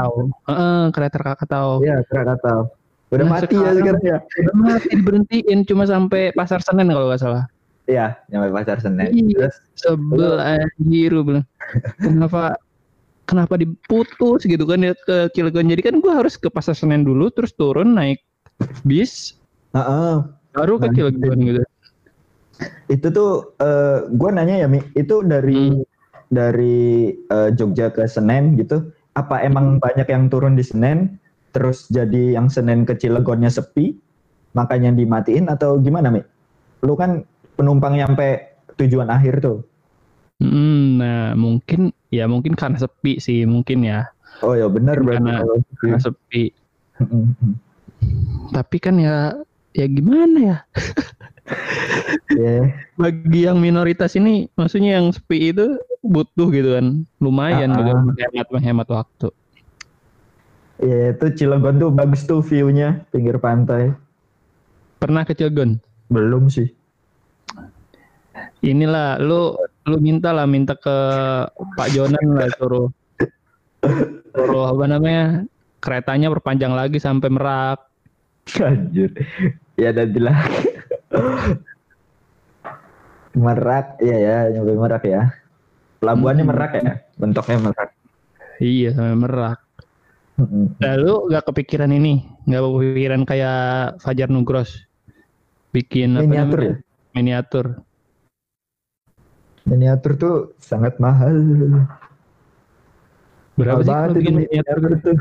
Heeh, 0.49 0.81
kereta 0.93 1.17
Krakatau 1.21 1.69
iya 1.85 2.01
Krakatau 2.05 2.73
udah 3.09 3.25
nah, 3.25 3.41
mati 3.41 3.57
ya 3.57 3.73
sekarang 3.73 4.01
ya 4.05 4.17
udah 4.21 4.55
mati 4.57 4.87
diberhentiin 4.93 5.65
cuma 5.65 5.89
sampai 5.89 6.29
pasar 6.37 6.61
Senen 6.61 6.89
kalau 6.89 7.09
nggak 7.09 7.21
salah 7.21 7.45
Iya, 7.89 8.21
nyampe 8.29 8.53
pasar 8.53 8.77
Senen. 8.77 9.09
Iya, 9.09 9.49
sebel 9.73 10.37
anjir 10.37 11.09
bilang. 11.25 11.41
Kenapa 11.97 12.53
kenapa 13.25 13.57
diputus 13.57 14.45
gitu 14.45 14.61
kan 14.69 14.85
ya 14.85 14.93
ke 14.93 15.33
Cilegon. 15.33 15.73
Jadi 15.73 15.81
kan 15.81 15.95
gua 15.97 16.21
harus 16.21 16.37
ke 16.37 16.53
pasar 16.53 16.77
Senen 16.77 17.01
dulu 17.01 17.33
terus 17.33 17.49
turun 17.57 17.97
naik 17.97 18.21
bis. 18.85 19.33
Uh 19.73 19.81
-uh. 19.81 20.15
Baru 20.53 20.77
ke 20.77 20.85
nah, 20.85 20.93
Cilegon 20.93 21.37
gitu. 21.41 21.61
Itu 22.91 23.07
tuh 23.13 23.55
uh, 23.61 24.09
gua 24.15 24.29
nanya 24.35 24.65
ya 24.65 24.67
Mi, 24.67 24.83
itu 24.97 25.21
dari 25.23 25.79
hmm. 25.79 25.83
dari 26.33 27.13
uh, 27.31 27.49
Jogja 27.53 27.93
ke 27.93 28.05
Senen 28.05 28.59
gitu. 28.59 28.91
Apa 29.15 29.41
emang 29.43 29.77
hmm. 29.77 29.83
banyak 29.83 30.07
yang 30.09 30.27
turun 30.27 30.57
di 30.59 30.63
Senen 30.65 31.19
terus 31.49 31.89
jadi 31.89 32.37
yang 32.37 32.47
Senen 32.51 32.85
ke 32.85 32.93
Cilegonnya 32.93 33.49
sepi 33.49 33.97
makanya 34.53 34.93
dimatiin 34.93 35.49
atau 35.49 35.79
gimana 35.81 36.13
Mi? 36.13 36.21
Lu 36.85 36.95
kan 36.95 37.25
penumpang 37.59 37.99
nyampe 37.99 38.55
tujuan 38.79 39.11
akhir 39.11 39.43
tuh? 39.43 39.59
Hmm, 40.39 40.95
nah 40.95 41.35
mungkin 41.35 41.91
ya 42.15 42.23
mungkin 42.23 42.55
karena 42.55 42.79
sepi 42.79 43.19
sih 43.19 43.43
mungkin 43.43 43.83
ya. 43.83 44.07
Oh 44.39 44.55
ya 44.55 44.71
benar 44.71 44.95
karena, 45.03 45.43
karena 45.83 45.99
sepi. 45.99 46.55
Tapi 48.55 48.77
kan 48.79 48.95
ya 48.95 49.35
ya 49.75 49.85
gimana 49.91 50.37
ya? 50.39 50.57
yeah. 52.35 52.73
Bagi 52.99 53.45
yang 53.47 53.57
minoritas 53.61 54.13
ini, 54.19 54.49
maksudnya 54.55 54.99
yang 55.01 55.09
sepi 55.13 55.53
itu 55.53 55.79
butuh 56.05 56.47
gitu 56.53 56.75
kan, 56.77 57.05
lumayan 57.19 57.73
uh 57.73 57.75
-uh. 57.75 57.79
gitu 57.83 57.91
menghemat 58.13 58.47
menghemat 58.53 58.87
waktu. 58.89 59.29
Ya 60.79 60.87
yeah, 60.87 61.05
itu 61.11 61.25
Cilegon 61.35 61.75
tuh 61.75 61.91
bagus 61.91 62.23
tuh 62.23 62.39
view-nya 62.39 63.03
pinggir 63.11 63.35
pantai. 63.37 63.91
Pernah 64.99 65.27
ke 65.27 65.35
Cilegon? 65.35 65.79
Belum 66.07 66.47
sih 66.47 66.71
inilah 68.63 69.19
lu 69.19 69.55
lu 69.87 69.97
minta 70.03 70.35
lah 70.35 70.45
minta 70.45 70.75
ke 70.75 70.97
Pak 71.79 71.89
Jonan 71.95 72.27
lah 72.35 72.49
suruh 72.59 72.87
suruh 74.35 74.65
apa 74.67 74.85
namanya 74.85 75.47
keretanya 75.79 76.27
perpanjang 76.27 76.75
lagi 76.75 76.99
sampai 76.99 77.31
Merak. 77.31 77.79
Anjir. 78.59 79.13
Ya 79.79 79.95
nantilah. 79.95 80.35
Merak, 83.39 84.01
iya 84.01 84.17
ya, 84.17 84.37
nyampe 84.53 84.73
Merak 84.73 85.03
ya. 85.05 85.21
Pelabuhannya 85.99 86.43
hmm. 86.43 86.51
Merak 86.53 86.71
ya, 86.77 86.91
bentuknya 87.19 87.57
Merak. 87.61 87.89
Iya, 88.59 88.89
sampai 88.95 89.17
Merak. 89.17 89.59
Lalu 90.79 91.13
gak 91.35 91.45
kepikiran 91.51 91.91
ini, 91.91 92.23
gak 92.47 92.63
kepikiran 92.63 93.21
kayak 93.27 93.59
Fajar 93.99 94.31
Nugros 94.31 94.89
bikin 95.69 96.17
miniatur 96.17 96.59
apa 96.59 96.65
ya? 96.65 96.75
Miniatur 97.13 97.65
miniatur 99.69 100.11
tuh 100.17 100.35
sangat 100.57 100.97
mahal. 100.97 101.35
Berapa 103.53 103.85
sih 103.85 103.93
kalau 103.93 104.15
bikin 104.17 104.35
miniatur 104.41 104.93
tuh? 104.97 105.17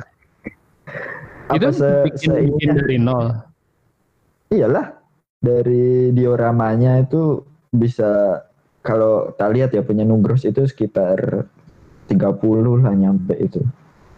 Itu 1.53 1.69
se 1.77 1.89
bikin, 2.09 2.57
bikin 2.57 2.71
dari 2.81 2.97
nol. 2.97 3.45
Iyalah, 4.49 4.97
dari 5.39 6.11
dioramanya 6.11 7.03
itu 7.03 7.47
bisa 7.71 8.43
kalau 8.83 9.35
kita 9.35 9.47
lihat 9.53 9.71
ya 9.75 9.83
punya 9.85 10.03
Nugros 10.03 10.49
itu 10.49 10.65
sekitar 10.65 11.45
30 12.09 12.83
lah 12.83 12.95
nyampe 12.97 13.37
itu. 13.37 13.61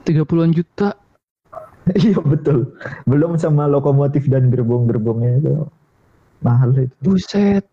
30-an 0.06 0.54
juta. 0.54 0.96
iya 2.06 2.18
betul. 2.22 2.72
Belum 3.04 3.34
sama 3.36 3.66
lokomotif 3.66 4.30
dan 4.30 4.48
gerbong-gerbongnya 4.48 5.42
itu. 5.42 5.52
Mahal 6.40 6.72
itu. 6.76 6.94
Buset. 7.02 7.66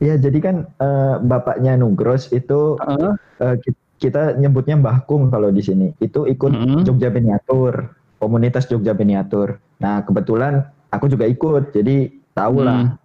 Ya, 0.00 0.16
jadi 0.16 0.38
kan 0.40 0.56
uh, 0.80 1.20
bapaknya 1.20 1.76
Nugros 1.78 2.32
itu 2.32 2.80
uh. 2.80 3.14
Uh, 3.38 3.56
kita 4.02 4.34
nyebutnya 4.34 4.80
Mbah 4.80 5.06
Kung 5.06 5.30
kalau 5.30 5.54
di 5.54 5.62
sini. 5.62 5.94
Itu 6.02 6.26
ikut 6.26 6.52
uh. 6.52 6.82
Jogja 6.82 7.12
Miniatur, 7.12 7.92
komunitas 8.18 8.66
Jogja 8.66 8.96
Miniatur. 8.98 9.62
Nah, 9.78 10.02
kebetulan 10.02 10.66
aku 10.92 11.08
juga 11.08 11.24
ikut, 11.24 11.72
jadi 11.72 12.12
tahu 12.36 12.62
lah. 12.62 12.92
Uh. 12.92 13.00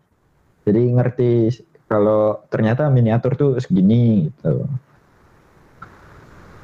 Jadi 0.67 0.81
ngerti 0.91 1.31
kalau 1.87 2.43
ternyata 2.51 2.91
miniatur 2.91 3.39
tuh 3.39 3.51
segini 3.63 4.27
gitu. 4.27 4.67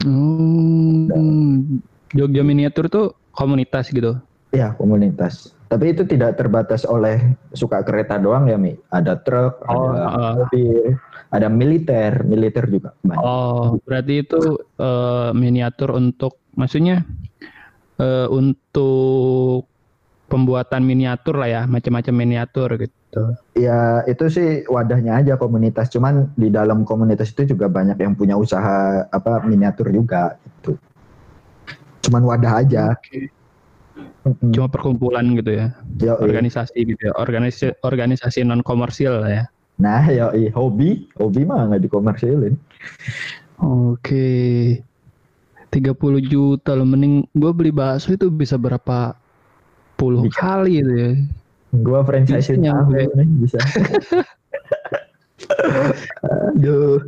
Hmm. 0.04 1.80
Jogja 2.12 2.44
Miniatur 2.44 2.92
tuh 2.92 3.16
komunitas 3.32 3.88
gitu. 3.88 4.20
Iya, 4.54 4.76
komunitas. 4.78 5.56
Tapi 5.72 5.98
itu 5.98 6.06
tidak 6.06 6.38
terbatas 6.38 6.86
oleh 6.86 7.34
suka 7.58 7.82
kereta 7.82 8.22
doang 8.22 8.46
ya, 8.46 8.60
Mi. 8.60 8.78
Ada 8.94 9.18
truk, 9.26 9.66
oh, 9.66 9.90
ada 9.90 10.06
uh, 10.14 10.34
mobil, 10.46 10.94
ada 11.34 11.48
militer, 11.50 12.22
militer 12.22 12.70
juga 12.70 12.94
banyak. 13.02 13.24
Oh, 13.26 13.82
berarti 13.82 14.22
itu 14.22 14.62
uh, 14.78 15.34
miniatur 15.34 15.98
untuk 15.98 16.38
maksudnya 16.54 17.02
uh, 17.98 18.30
untuk 18.30 19.66
pembuatan 20.28 20.82
miniatur 20.84 21.38
lah 21.38 21.50
ya, 21.50 21.62
macam-macam 21.70 22.14
miniatur 22.14 22.70
gitu. 22.80 23.24
Ya, 23.54 24.02
itu 24.10 24.26
sih 24.28 24.50
wadahnya 24.66 25.22
aja 25.22 25.34
komunitas. 25.38 25.94
Cuman 25.94 26.34
di 26.34 26.50
dalam 26.50 26.82
komunitas 26.88 27.30
itu 27.32 27.54
juga 27.54 27.70
banyak 27.70 28.00
yang 28.02 28.18
punya 28.18 28.34
usaha 28.34 29.06
apa 29.14 29.46
miniatur 29.46 29.94
juga 29.94 30.36
gitu. 30.42 30.80
Cuman 32.10 32.24
wadah 32.26 32.54
aja. 32.66 32.98
Okay 32.98 33.30
Cuma 34.24 34.68
perkumpulan 34.72 35.26
gitu 35.38 35.52
ya. 35.54 35.68
Yo, 36.00 36.16
organisasi 36.18 36.78
gitu 36.88 37.02
ya. 37.12 37.14
Organisasi 37.20 37.78
organisasi 37.84 38.40
non 38.48 38.64
komersil 38.64 39.20
lah 39.20 39.32
ya. 39.32 39.46
Nah, 39.78 40.04
ya 40.08 40.32
hobi, 40.56 41.10
hobi 41.20 41.42
mah 41.44 41.70
nggak 41.70 41.84
dikomersilin. 41.90 42.56
Oke. 43.60 44.80
30 45.74 46.22
juta 46.30 46.78
loh 46.78 46.86
mending 46.86 47.26
gue 47.34 47.52
beli 47.52 47.74
bakso 47.74 48.14
itu 48.14 48.30
bisa 48.30 48.62
berapa 48.62 49.18
puluh 50.00 50.26
bisa. 50.28 50.40
kali 50.40 50.82
itu 50.82 50.94
ya. 50.94 51.12
Gue 51.74 52.00
franchise 52.06 52.54
nyampe 52.54 53.10
nih 53.18 53.28
bisa. 53.42 53.60
Aduh. 56.54 57.02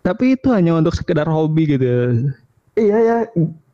Tapi 0.00 0.36
itu 0.36 0.48
hanya 0.52 0.76
untuk 0.76 0.96
sekedar 0.96 1.28
hobi 1.28 1.76
gitu. 1.76 1.84
Ya. 1.84 2.08
Iya 2.80 2.96
ya, 3.00 3.16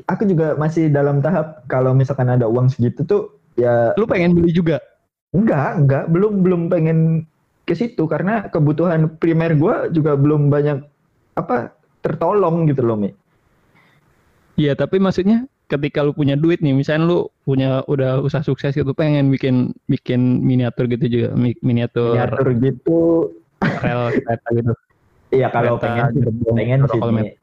aku 0.06 0.22
juga 0.26 0.54
masih 0.54 0.88
dalam 0.90 1.18
tahap 1.20 1.66
kalau 1.66 1.92
misalkan 1.92 2.30
ada 2.30 2.46
uang 2.46 2.70
segitu 2.70 3.02
tuh 3.02 3.22
ya 3.58 3.92
lu 3.98 4.06
pengen 4.06 4.38
beli 4.38 4.54
juga 4.54 4.78
enggak 5.34 5.82
enggak 5.82 6.04
belum 6.10 6.32
belum 6.46 6.62
pengen 6.70 6.98
ke 7.66 7.74
situ 7.74 8.06
karena 8.06 8.46
kebutuhan 8.46 9.10
primer 9.18 9.58
gue 9.58 9.90
juga 9.90 10.14
belum 10.14 10.48
banyak 10.48 10.86
apa 11.34 11.74
tertolong 12.06 12.70
gitu 12.70 12.86
loh 12.86 12.94
mi 12.94 13.10
iya 14.54 14.78
tapi 14.78 15.02
maksudnya 15.02 15.50
ketika 15.66 16.06
lu 16.06 16.14
punya 16.14 16.38
duit 16.38 16.62
nih 16.62 16.70
misalnya 16.70 17.10
lu 17.10 17.18
punya 17.42 17.82
udah 17.90 18.22
usaha 18.22 18.42
sukses 18.46 18.78
itu 18.78 18.92
pengen 18.94 19.34
bikin 19.34 19.74
bikin 19.90 20.42
miniatur 20.46 20.86
gitu 20.86 21.10
juga 21.10 21.28
miniatur 21.34 22.14
miniatur 22.14 22.48
gitu. 22.62 22.98
rel 23.82 24.14
kereta 24.14 24.48
gitu. 24.54 24.72
Iya 25.34 25.50
kalau 25.50 25.74
pengen 25.82 26.22
pengen 26.54 26.80
sih. 26.86 27.34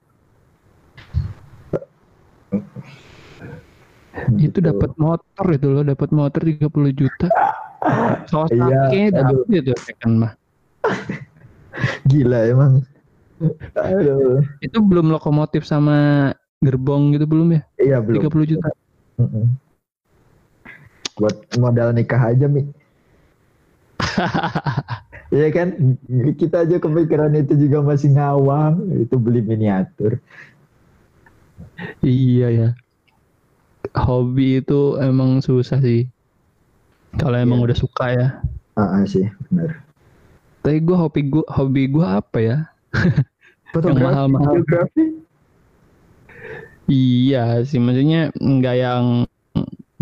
itu 4.39 4.61
dapat 4.61 4.93
motor 4.95 5.45
itu 5.51 5.67
loh 5.67 5.83
dapat 5.83 6.09
motor 6.15 6.41
30 6.47 6.69
juta. 6.95 7.27
Kawasaki 8.31 9.11
iya, 9.11 9.11
dapet 9.11 9.51
itu 9.51 9.73
second 9.83 10.13
mah. 10.23 10.33
Gila 12.07 12.39
emang. 12.47 12.73
Aduh. 13.75 14.39
itu 14.63 14.77
belum 14.79 15.11
lokomotif 15.11 15.67
sama 15.67 16.31
gerbong 16.63 17.11
gitu 17.13 17.27
belum 17.27 17.47
ya? 17.59 17.61
Iya 17.77 17.97
belum. 17.99 18.31
30 18.31 18.51
juta. 18.55 18.69
Buat 21.19 21.35
modal 21.59 21.91
nikah 21.93 22.31
aja 22.31 22.47
mi. 22.47 22.63
Iya 25.33 25.49
kan? 25.49 25.97
Kita 26.37 26.61
aja 26.61 26.77
kepikiran 26.77 27.33
itu 27.33 27.57
juga 27.57 27.81
masih 27.81 28.13
ngawang. 28.13 28.85
Itu 29.01 29.17
beli 29.17 29.41
miniatur. 29.41 30.21
Iya 32.05 32.47
ya. 32.53 32.69
Hobi 33.97 34.61
itu 34.61 35.01
emang 35.01 35.41
susah 35.41 35.81
sih. 35.81 36.05
Kalau 37.17 37.33
emang 37.33 37.65
yeah. 37.65 37.65
udah 37.65 37.77
suka 37.77 38.05
ya. 38.13 38.27
Ah 38.77 39.01
uh, 39.01 39.03
sih. 39.09 39.25
Benar. 39.49 39.81
Tapi 40.61 40.77
gue 40.85 40.97
hobi 40.97 41.21
gue 41.33 41.45
hobi 41.49 41.83
gue 41.89 42.05
apa 42.05 42.37
ya? 42.37 42.57
Fotografi, 43.73 43.89
yang 44.05 44.05
mahal-mahal. 44.05 44.53
Iya 46.91 47.63
sih, 47.63 47.79
maksudnya 47.79 48.35
nggak 48.35 48.75
yang 48.75 49.03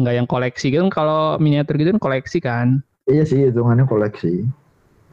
nggak 0.01 0.15
yang 0.17 0.25
koleksi 0.25 0.73
kan 0.73 0.89
kalau 0.89 1.37
miniatur 1.37 1.77
gitu 1.77 1.93
kan 1.93 2.01
koleksi 2.01 2.41
kan. 2.41 2.81
Iya 3.05 3.23
sih, 3.25 3.45
hitungannya 3.45 3.85
koleksi. 3.85 4.49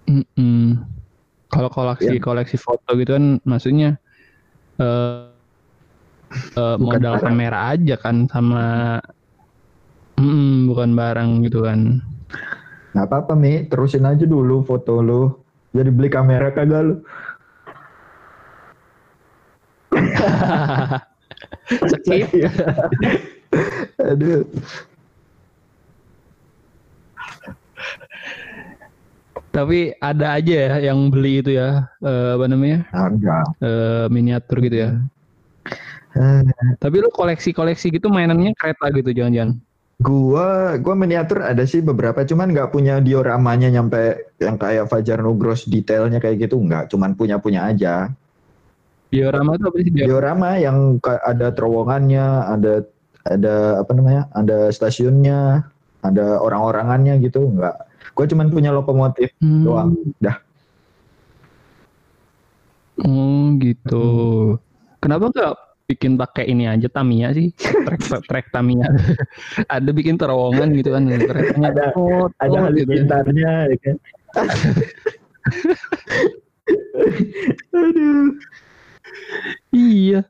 Mm 0.08 0.24
-mm. 0.36 0.64
Kalau 1.52 1.68
koleksi 1.68 2.16
ya. 2.16 2.24
koleksi 2.24 2.56
foto 2.56 2.96
gitu 2.96 3.16
kan, 3.16 3.40
maksudnya 3.44 4.00
uh, 4.80 5.28
uh, 6.56 6.76
modal 6.80 7.20
barang. 7.20 7.24
kamera 7.24 7.76
aja 7.76 7.96
kan 8.00 8.24
sama 8.32 8.96
mm, 10.16 10.72
bukan 10.72 10.90
barang 10.96 11.44
gitu 11.44 11.68
kan. 11.68 12.00
Nggak 12.96 13.06
apa-apa 13.12 13.32
Mi, 13.36 13.68
terusin 13.68 14.08
aja 14.08 14.24
dulu 14.24 14.64
foto 14.64 15.04
lu. 15.04 15.36
Jadi 15.76 15.92
beli 15.92 16.08
kamera 16.08 16.48
kagak 16.48 16.82
lu. 16.88 16.94
Skip. 21.68 22.28
Aduh. 24.10 24.44
Tapi 29.48 29.96
ada 29.98 30.38
aja 30.38 30.54
ya 30.54 30.92
yang 30.92 31.08
beli 31.10 31.42
itu 31.42 31.56
ya, 31.56 31.88
uh, 32.04 32.38
apa 32.38 32.46
namanya? 32.46 32.86
Ada. 32.94 33.38
Uh, 33.58 34.04
miniatur 34.12 34.62
gitu 34.62 34.76
ya. 34.86 34.90
Uh. 36.14 36.46
Tapi 36.78 36.96
lu 37.02 37.10
koleksi-koleksi 37.10 37.90
gitu 37.90 38.06
mainannya 38.12 38.54
kereta 38.54 38.92
gitu 38.94 39.10
jangan-jangan? 39.10 39.58
Gua, 39.98 40.78
gua 40.78 40.94
miniatur 40.94 41.42
ada 41.42 41.66
sih 41.66 41.82
beberapa, 41.82 42.22
cuman 42.22 42.54
nggak 42.54 42.70
punya 42.70 43.02
dioramanya 43.02 43.66
nyampe 43.66 44.30
yang 44.38 44.54
kayak 44.54 44.86
Fajar 44.86 45.18
Nugros 45.18 45.66
detailnya 45.66 46.22
kayak 46.22 46.46
gitu, 46.46 46.54
nggak, 46.62 46.94
cuman 46.94 47.18
punya 47.18 47.42
punya 47.42 47.66
aja. 47.66 48.14
Diorama 49.08 49.56
itu 49.56 49.64
apa 49.64 49.76
sih? 49.80 49.92
Diorama 49.92 50.48
yang 50.60 51.00
ada 51.04 51.48
terowongannya, 51.52 52.26
ada 52.44 52.74
ada 53.24 53.80
apa 53.80 53.92
namanya? 53.96 54.22
Ada 54.36 54.68
stasiunnya, 54.68 55.64
ada 56.04 56.26
orang-orangannya 56.44 57.16
gitu, 57.24 57.48
enggak. 57.48 57.76
Gue 58.12 58.26
cuma 58.28 58.44
punya 58.52 58.74
lokomotif 58.74 59.32
hmm. 59.40 59.64
doang, 59.64 59.96
dah. 60.20 60.36
Oh 63.00 63.54
gitu. 63.56 64.04
Hmm. 64.58 65.00
Kenapa 65.00 65.24
enggak 65.32 65.54
bikin 65.88 66.20
pakai 66.20 66.44
ini 66.52 66.68
aja 66.68 66.84
Tamiya 66.92 67.32
sih? 67.32 67.48
Trek 67.56 68.00
trek 68.28 68.46
Tamiya. 68.52 68.92
ada 69.76 69.90
bikin 69.94 70.20
terowongan 70.20 70.76
gitu 70.76 70.92
kan, 70.92 71.08
ada 71.08 71.96
oh, 71.96 72.28
ada 72.44 72.68
halilintarnya 72.68 73.72
gitu. 73.72 73.72
ya 73.72 73.78
kan. 73.80 73.96
Aduh. 77.78 78.36
Iya. 79.72 80.24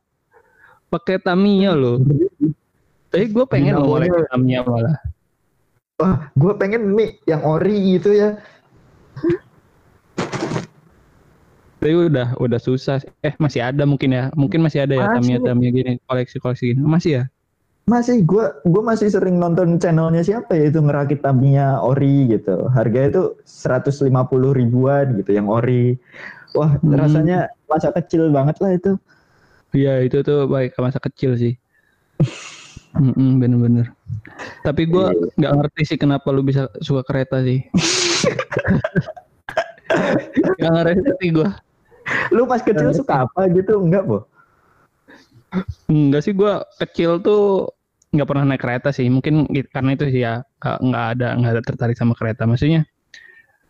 Pakai 0.89 1.21
Tamiya 1.21 1.77
loh. 1.77 2.01
Tapi 3.09 3.29
gue 3.29 3.45
pengen 3.49 3.81
mulai 3.81 4.09
Tamiya 4.33 4.65
malah. 4.65 4.97
Wah, 5.99 6.31
gue 6.39 6.53
pengen 6.55 6.95
mie 6.95 7.19
yang 7.27 7.43
ori 7.43 7.99
gitu 7.99 8.15
ya. 8.15 8.39
Tapi 11.79 11.95
udah 11.95 12.39
udah 12.39 12.61
susah. 12.63 13.03
Eh 13.23 13.35
masih 13.39 13.63
ada 13.63 13.83
mungkin 13.83 14.15
ya. 14.15 14.31
Mungkin 14.35 14.63
masih 14.63 14.87
ada 14.87 14.95
ya 14.95 15.07
Tamiya 15.19 15.39
Tamiya 15.43 15.71
gini 15.75 15.93
koleksi-koleksi 16.07 16.75
gini. 16.75 16.81
Masih 16.83 17.13
ya? 17.23 17.25
Masih, 17.89 18.21
gue 18.21 18.45
gue 18.69 18.83
masih 18.85 19.09
sering 19.09 19.41
nonton 19.41 19.81
channelnya 19.81 20.21
siapa 20.21 20.53
ya 20.53 20.69
itu 20.69 20.77
ngerakit 20.85 21.25
Tamiya 21.25 21.81
ori 21.81 22.29
gitu. 22.29 22.69
Harganya 22.69 23.09
itu 23.17 23.25
150 23.49 24.13
ribuan 24.53 25.17
gitu 25.17 25.33
yang 25.33 25.49
ori. 25.49 25.97
Wah, 26.57 26.81
hmm. 26.81 26.97
rasanya 26.97 27.53
masa 27.69 27.93
kecil 27.93 28.33
banget 28.33 28.57
lah 28.63 28.73
itu. 28.77 28.93
Iya, 29.77 30.01
itu 30.05 30.25
tuh 30.25 30.49
baik 30.49 30.77
masa 30.81 30.99
kecil 31.03 31.37
sih. 31.37 31.55
Mm 32.99 33.39
bener-bener. 33.39 33.87
Tapi 34.65 34.89
gue 34.89 35.07
iya. 35.13 35.29
nggak 35.39 35.53
ngerti 35.61 35.83
sih 35.95 35.99
kenapa 36.01 36.35
lu 36.35 36.43
bisa 36.43 36.67
suka 36.83 37.07
kereta 37.07 37.45
sih. 37.45 37.63
gak 40.59 40.73
ngerti 40.73 41.27
gue. 41.31 41.49
Lu 42.35 42.49
pas 42.49 42.65
kecil 42.65 42.91
suka 42.97 43.29
apa 43.29 43.47
gitu? 43.53 43.79
Enggak, 43.79 44.09
Bu? 44.09 44.25
Enggak 45.87 46.27
sih, 46.27 46.35
gue 46.35 46.53
kecil 46.81 47.23
tuh 47.23 47.71
nggak 48.09 48.29
pernah 48.29 48.45
naik 48.49 48.63
kereta 48.65 48.89
sih. 48.91 49.07
Mungkin 49.07 49.47
karena 49.71 49.91
itu 49.95 50.05
sih 50.09 50.25
ya 50.25 50.43
nggak 50.65 51.05
ada 51.19 51.29
nggak 51.39 51.53
ada 51.55 51.63
tertarik 51.63 51.95
sama 51.95 52.17
kereta. 52.17 52.49
Maksudnya 52.49 52.89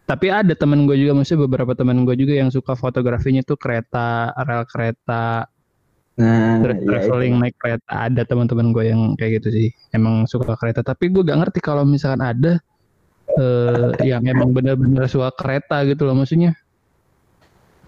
tapi 0.09 0.33
ada 0.33 0.57
teman 0.57 0.89
gue 0.89 0.97
juga 0.97 1.13
maksudnya 1.13 1.45
beberapa 1.45 1.77
teman 1.77 2.09
gue 2.09 2.17
juga 2.17 2.33
yang 2.41 2.49
suka 2.49 2.73
fotografinya 2.73 3.45
tuh 3.45 3.61
kereta 3.61 4.33
rel 4.41 4.65
kereta. 4.65 5.45
Nah, 6.19 6.59
terus 6.65 6.81
ya 6.83 6.87
traveling 6.89 7.37
itu. 7.37 7.43
naik 7.45 7.57
kereta. 7.61 7.93
Ada 7.93 8.23
teman-teman 8.25 8.73
gue 8.73 8.85
yang 8.89 9.03
kayak 9.21 9.45
gitu 9.45 9.49
sih 9.53 9.69
emang 9.93 10.25
suka 10.25 10.57
kereta. 10.57 10.81
Tapi 10.81 11.13
gue 11.13 11.21
gak 11.21 11.37
ngerti 11.45 11.61
kalau 11.61 11.85
misalkan 11.85 12.25
ada 12.25 12.57
uh, 13.37 13.93
yang 14.01 14.25
emang 14.25 14.57
bener-bener 14.57 15.05
suka 15.13 15.29
kereta 15.37 15.85
gitu 15.85 16.09
loh 16.09 16.17
maksudnya. 16.17 16.57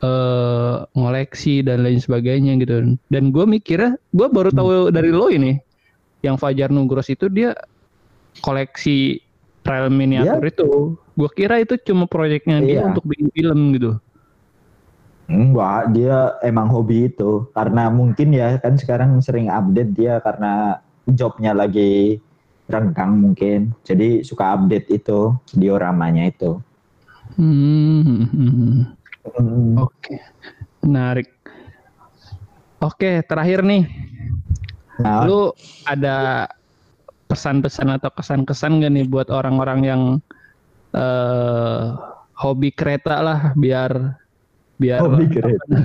Uh, 0.00 0.84
ngoleksi 0.92 1.64
dan 1.64 1.88
lain 1.88 2.04
sebagainya 2.04 2.52
gitu. 2.60 3.00
Dan 3.08 3.32
gue 3.32 3.44
mikirnya 3.48 3.96
gue 4.12 4.28
baru 4.28 4.52
tahu 4.52 4.68
hmm. 4.68 4.92
dari 4.92 5.08
lo 5.08 5.32
ini 5.32 5.56
yang 6.20 6.36
Fajar 6.36 6.68
Nugros 6.68 7.08
itu 7.08 7.32
dia 7.32 7.56
koleksi 8.44 9.24
rel 9.64 9.92
miniatur 9.92 10.40
yeah. 10.42 10.52
itu 10.52 10.68
Gue 11.20 11.30
kira 11.36 11.60
itu 11.60 11.76
cuma 11.84 12.08
proyeknya 12.08 12.64
dia 12.64 12.80
iya. 12.80 12.88
untuk 12.88 13.04
bikin 13.04 13.28
film 13.28 13.76
gitu. 13.76 14.00
Enggak, 15.28 15.92
dia 15.92 16.32
emang 16.40 16.72
hobi 16.72 17.12
itu. 17.12 17.44
Karena 17.52 17.92
mungkin 17.92 18.32
ya 18.32 18.56
kan 18.56 18.80
sekarang 18.80 19.20
sering 19.20 19.52
update 19.52 19.92
dia 19.92 20.16
karena 20.24 20.80
jobnya 21.12 21.52
lagi 21.52 22.16
renggang 22.72 23.20
mungkin. 23.20 23.76
Jadi 23.84 24.24
suka 24.24 24.56
update 24.56 24.88
itu 24.88 25.36
dioramanya 25.52 26.32
itu. 26.32 26.56
Hmm. 27.36 28.24
hmm. 28.32 28.96
Oke, 29.76 29.76
okay. 29.76 30.18
menarik. 30.80 31.28
Oke, 32.80 33.20
terakhir 33.28 33.60
nih. 33.60 33.84
Nah. 35.04 35.28
Lu 35.28 35.52
ada 35.84 36.48
pesan-pesan 37.30 37.94
atau 37.94 38.10
kesan-kesan 38.10 38.82
gak 38.82 38.90
nih 38.90 39.06
buat 39.06 39.30
orang-orang 39.30 39.80
yang 39.86 40.02
uh, 40.98 41.94
hobi 42.34 42.74
kereta 42.74 43.22
lah 43.22 43.54
biar 43.54 44.18
biar 44.82 44.98
hobi 44.98 45.30
kereta. 45.30 45.62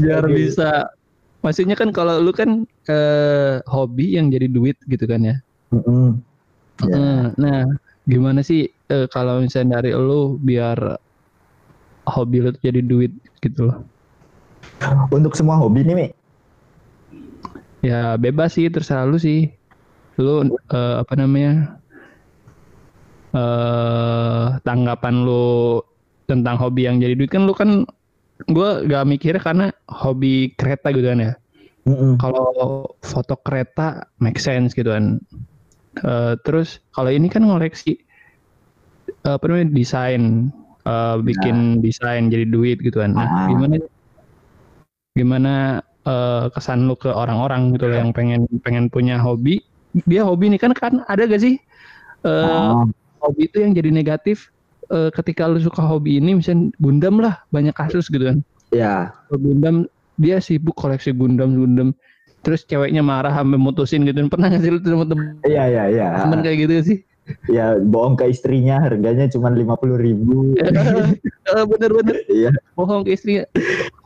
biar 0.00 0.24
okay. 0.24 0.32
bisa 0.32 0.88
maksudnya 1.44 1.76
kan 1.76 1.92
kalau 1.92 2.16
lu 2.16 2.32
kan 2.32 2.64
uh, 2.88 3.60
hobi 3.68 4.16
yang 4.16 4.32
jadi 4.32 4.48
duit 4.48 4.80
gitu 4.88 5.04
kan 5.04 5.20
ya. 5.20 5.36
Mm 5.76 5.82
-hmm. 5.84 6.08
yeah. 6.88 6.96
uh, 6.96 7.24
nah, 7.36 7.68
gimana 8.08 8.40
sih 8.40 8.72
uh, 8.88 9.04
kalau 9.12 9.44
misalnya 9.44 9.84
dari 9.84 9.92
lu 9.92 10.40
biar 10.40 10.96
hobi 12.08 12.48
lu 12.48 12.50
jadi 12.64 12.80
duit 12.80 13.12
gitu 13.44 13.68
loh. 13.68 13.84
Untuk 15.12 15.38
semua 15.38 15.58
hobi 15.58 15.86
nih, 15.86 15.94
Mi? 15.94 16.06
Ya 17.86 18.18
bebas 18.18 18.58
sih, 18.58 18.66
terserah 18.66 19.06
lu 19.06 19.22
sih. 19.22 19.54
Lu 20.18 20.42
uh, 20.42 20.94
apa 20.98 21.14
namanya? 21.14 21.78
uh, 23.36 24.56
tanggapan 24.64 25.24
lu 25.28 25.80
tentang 26.26 26.58
hobi 26.58 26.88
yang 26.88 26.98
jadi 26.98 27.14
duit 27.14 27.30
kan 27.30 27.46
lu 27.46 27.54
kan 27.54 27.86
gue 28.50 28.70
gak 28.90 29.06
mikirnya 29.06 29.42
karena 29.42 29.66
hobi 29.88 30.52
kereta 30.56 30.90
gitu 30.92 31.06
kan 31.08 31.20
ya. 31.22 31.32
Mm-hmm. 31.86 32.12
Kalau 32.18 32.48
foto 32.98 33.34
kereta 33.46 34.10
make 34.18 34.42
sense 34.42 34.74
gitu 34.74 34.90
kan. 34.90 35.22
Uh, 36.02 36.36
terus 36.44 36.82
kalau 36.92 37.08
ini 37.08 37.30
kan 37.30 37.46
ngoleksi 37.46 37.96
uh, 39.24 39.38
apa 39.38 39.44
namanya 39.48 39.72
desain, 39.72 40.52
uh, 40.84 41.16
bikin 41.22 41.78
nah. 41.78 41.80
desain 41.80 42.28
jadi 42.28 42.44
duit 42.50 42.82
gitu 42.82 43.00
kan. 43.00 43.16
Nah, 43.16 43.24
ah. 43.24 43.46
gimana 43.48 43.76
gimana 45.16 45.54
uh, 46.06 46.48
kesan 46.54 46.86
lu 46.86 46.94
ke 46.94 47.10
orang-orang 47.10 47.74
gitu 47.74 47.90
loh 47.90 47.98
yang 47.98 48.10
pengen 48.14 48.46
pengen 48.62 48.86
punya 48.88 49.18
hobi? 49.18 49.60
Dia 50.06 50.22
hobi 50.22 50.54
nih 50.54 50.60
kan 50.62 50.72
kan 50.72 51.02
ada 51.10 51.26
gak 51.26 51.42
sih? 51.42 51.58
Uh, 52.24 52.82
ah. 52.82 52.84
hobi 53.22 53.50
itu 53.50 53.62
yang 53.62 53.74
jadi 53.74 53.90
negatif 53.92 54.50
uh, 54.90 55.10
ketika 55.12 55.46
lu 55.50 55.58
suka 55.60 55.82
hobi 55.82 56.18
ini 56.22 56.38
misalnya 56.38 56.72
Gundam 56.78 57.20
lah 57.20 57.42
banyak 57.50 57.74
kasus 57.74 58.06
gitu 58.08 58.32
kan. 58.32 58.38
Ya 58.70 59.12
yeah. 59.30 59.34
Gundam 59.34 59.90
dia 60.16 60.40
sibuk 60.40 60.78
koleksi 60.78 61.12
Gundam 61.12 61.58
Gundam. 61.58 61.92
Terus 62.46 62.62
ceweknya 62.62 63.02
marah 63.02 63.34
sampai 63.34 63.58
mutusin 63.58 64.06
gitu. 64.06 64.22
Pernah 64.30 64.54
nggak 64.54 64.62
sih 64.62 64.70
lu 64.70 64.78
temen-temen 64.78 65.42
iya 65.42 65.66
iya 65.66 65.84
iya. 65.90 66.06
Temen 66.22 66.40
kayak 66.46 66.58
gitu 66.62 66.74
sih? 66.94 66.98
Ya 67.50 67.74
bohong 67.74 68.14
ke 68.14 68.30
istrinya 68.30 68.78
harganya 68.78 69.26
cuma 69.26 69.50
lima 69.50 69.74
puluh 69.74 69.98
ribu. 69.98 70.54
Bener-bener 71.74 72.22
iya. 72.30 72.54
Bohong 72.78 73.02
ke 73.02 73.18
istrinya. 73.18 73.50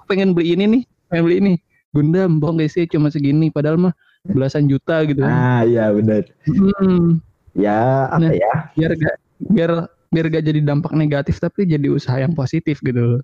Pengen 0.09 0.33
beli 0.33 0.57
ini 0.57 0.65
nih 0.67 0.83
pengen 1.11 1.25
beli 1.27 1.37
ini 1.43 1.55
Gundam 1.91 2.39
bohong 2.39 2.63
ke 2.63 2.71
istri 2.71 2.87
cuma 2.87 3.11
segini 3.11 3.51
padahal 3.51 3.91
mah 3.91 3.95
belasan 4.23 4.71
juta 4.71 5.03
gitu 5.09 5.25
ah 5.25 5.65
iya 5.65 5.91
benar 5.91 6.29
hmm 6.47 7.19
ya 7.57 8.07
apa 8.13 8.31
nah, 8.31 8.33
ya 8.37 8.53
biar 8.79 8.93
gak 8.95 9.17
biar 9.51 9.71
biar 10.13 10.27
gak 10.31 10.45
jadi 10.47 10.61
dampak 10.63 10.93
negatif 10.95 11.43
tapi 11.43 11.67
jadi 11.67 11.91
usaha 11.91 12.21
yang 12.21 12.37
positif 12.37 12.79
gitu 12.85 13.19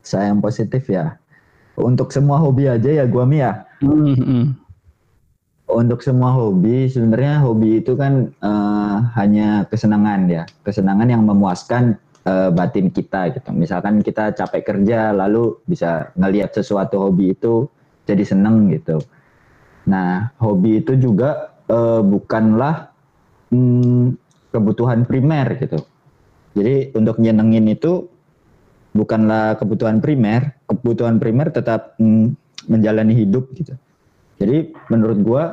saya 0.00 0.32
yang 0.32 0.40
positif 0.40 0.88
ya. 0.88 1.16
Untuk 1.80 2.12
semua 2.12 2.36
hobi 2.40 2.68
aja 2.68 2.90
ya 2.90 3.04
gua 3.08 3.24
Mi 3.24 3.40
ya. 3.40 3.64
Mm 3.80 4.16
-hmm. 4.16 4.44
Untuk 5.70 6.02
semua 6.02 6.34
hobi 6.34 6.90
sebenarnya 6.90 7.46
hobi 7.46 7.78
itu 7.78 7.94
kan 7.94 8.34
uh, 8.42 9.06
hanya 9.14 9.70
kesenangan 9.70 10.26
ya, 10.26 10.42
kesenangan 10.66 11.06
yang 11.06 11.22
memuaskan 11.22 11.94
uh, 12.26 12.50
batin 12.50 12.90
kita 12.90 13.30
gitu. 13.30 13.54
Misalkan 13.54 14.02
kita 14.02 14.34
capek 14.34 14.66
kerja 14.66 15.14
lalu 15.14 15.54
bisa 15.70 16.10
ngelihat 16.18 16.50
sesuatu 16.52 16.98
hobi 16.98 17.38
itu 17.38 17.70
jadi 18.10 18.24
seneng 18.26 18.74
gitu. 18.74 18.98
Nah, 19.86 20.34
hobi 20.42 20.82
itu 20.82 20.98
juga 20.98 21.54
uh, 21.70 22.02
bukanlah 22.02 22.90
hmm, 23.54 24.18
kebutuhan 24.50 25.06
primer 25.06 25.54
gitu. 25.62 25.78
Jadi 26.58 26.90
untuk 26.98 27.22
nyenengin 27.22 27.70
itu 27.70 28.10
bukanlah 28.90 29.54
kebutuhan 29.54 30.02
primer, 30.02 30.58
kebutuhan 30.66 31.22
primer 31.22 31.54
tetap 31.54 31.94
mm, 32.02 32.34
menjalani 32.66 33.14
hidup 33.14 33.46
gitu. 33.54 33.78
Jadi 34.42 34.74
menurut 34.90 35.18
gua 35.22 35.44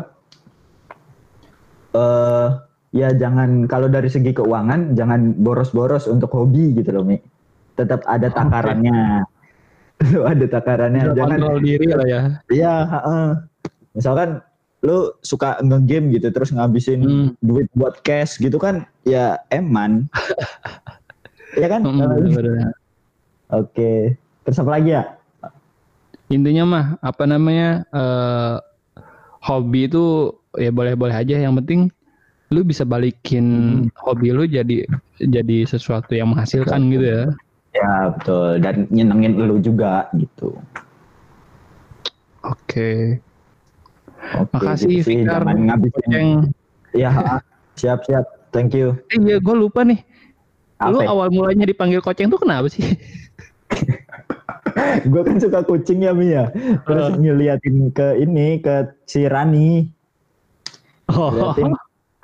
uh, 1.93 2.65
ya 2.89 3.13
jangan 3.13 3.69
kalau 3.69 3.91
dari 3.91 4.09
segi 4.09 4.33
keuangan 4.33 4.97
jangan 4.97 5.37
boros-boros 5.37 6.09
untuk 6.09 6.33
hobi 6.33 6.73
gitu 6.73 6.89
loh 6.97 7.05
Mi. 7.05 7.21
Tetap 7.77 8.01
ada 8.09 8.33
takarannya. 8.33 9.21
Okay. 9.21 9.36
ada 10.31 10.45
takarannya. 10.45 11.13
Jangan 11.13 11.39
kontrol 11.41 11.59
diri 11.61 11.87
lah 11.89 12.07
ya. 12.07 12.21
Iya, 12.53 12.73
uh, 13.01 13.29
misalkan 13.97 14.41
lu 14.85 15.09
suka 15.25 15.57
ngegame 15.65 16.13
gitu 16.13 16.29
terus 16.29 16.53
ngabisin 16.53 17.01
hmm. 17.01 17.27
duit 17.41 17.65
buat 17.73 17.97
cash 18.05 18.37
gitu 18.37 18.61
kan 18.61 18.85
ya 19.03 19.41
eman. 19.49 20.05
ya 21.61 21.67
kan? 21.67 21.81
Hmm, 21.81 22.71
Oke. 23.49 24.13
Terus 24.45 24.61
apa 24.61 24.71
lagi 24.77 24.93
ya? 24.93 25.03
Intinya 26.27 26.63
mah 26.67 26.85
apa 27.01 27.23
namanya 27.25 27.87
uh, 27.95 28.59
hobi 29.41 29.89
itu 29.89 30.35
ya 30.59 30.69
boleh-boleh 30.69 31.15
aja. 31.15 31.41
Yang 31.41 31.55
penting 31.63 31.81
lu 32.53 32.63
bisa 32.63 32.87
balikin 32.87 33.45
hmm. 33.89 33.97
hobi 33.97 34.31
lu 34.31 34.47
jadi 34.47 34.87
jadi 35.19 35.57
sesuatu 35.67 36.13
yang 36.13 36.31
menghasilkan 36.31 36.93
gitu 36.93 37.07
ya. 37.07 37.25
Ya 37.77 38.09
betul 38.09 38.49
dan 38.65 38.89
nyenengin 38.89 39.37
lu 39.37 39.61
juga 39.61 40.09
gitu. 40.17 40.57
Oke. 42.41 43.21
Oke. 44.33 44.53
Makasih 44.57 45.05
Fikar. 45.05 45.45
Ngabisin. 45.45 46.49
Ya 46.97 47.13
siap 47.77 48.01
siap. 48.09 48.25
Thank 48.49 48.73
you. 48.73 48.97
Eh, 49.13 49.21
iya 49.21 49.37
gue 49.37 49.55
lupa 49.55 49.85
nih. 49.85 50.01
Apa? 50.81 50.93
Lu 50.93 50.99
awal 51.05 51.29
mulanya 51.29 51.69
dipanggil 51.69 52.01
koceng 52.01 52.31
tuh 52.31 52.41
kenapa 52.41 52.65
sih? 52.71 52.81
gue 55.11 55.21
kan 55.21 55.37
suka 55.37 55.61
kucing 55.65 56.05
ya 56.05 56.13
Mia. 56.15 56.31
Ya. 56.31 56.43
Terus 56.85 57.13
uh. 57.13 57.17
ngeliatin 57.17 57.93
ke 57.93 58.17
ini 58.17 58.61
ke 58.63 58.89
si 59.05 59.29
Rani. 59.29 59.89
Oh. 61.13 61.53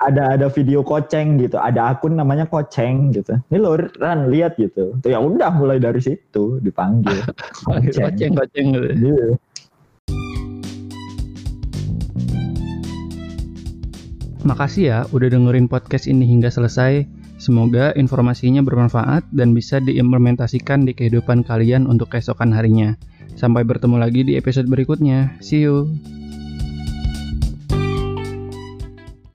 Ada 0.02 0.34
ada 0.34 0.46
video 0.50 0.82
koceng 0.82 1.38
gitu, 1.38 1.56
ada 1.56 1.94
akun 1.94 2.18
namanya 2.18 2.50
koceng 2.50 3.14
gitu. 3.14 3.38
Ini 3.50 3.58
lo 3.62 3.78
Ran 3.78 4.28
lihat 4.28 4.58
gitu. 4.58 4.98
Tuh 4.98 5.10
ya 5.10 5.22
udah 5.22 5.54
mulai 5.54 5.78
dari 5.78 6.02
situ 6.02 6.58
dipanggil. 6.58 7.22
koceng 7.66 8.02
koceng, 8.10 8.32
koceng 8.34 8.66
gitu. 8.74 8.88
Yeah. 9.14 9.32
Makasih 14.44 14.84
ya 14.84 14.98
udah 15.08 15.32
dengerin 15.32 15.72
podcast 15.72 16.04
ini 16.04 16.28
hingga 16.28 16.52
selesai. 16.52 17.08
Semoga 17.40 17.96
informasinya 17.96 18.60
bermanfaat 18.60 19.24
dan 19.32 19.56
bisa 19.56 19.80
diimplementasikan 19.80 20.84
di 20.84 20.92
kehidupan 20.92 21.48
kalian 21.48 21.88
untuk 21.88 22.12
keesokan 22.12 22.52
harinya. 22.52 22.92
Sampai 23.34 23.64
bertemu 23.64 23.96
lagi 23.98 24.20
di 24.22 24.36
episode 24.36 24.68
berikutnya. 24.68 25.32
See 25.40 25.64
you. 25.64 25.90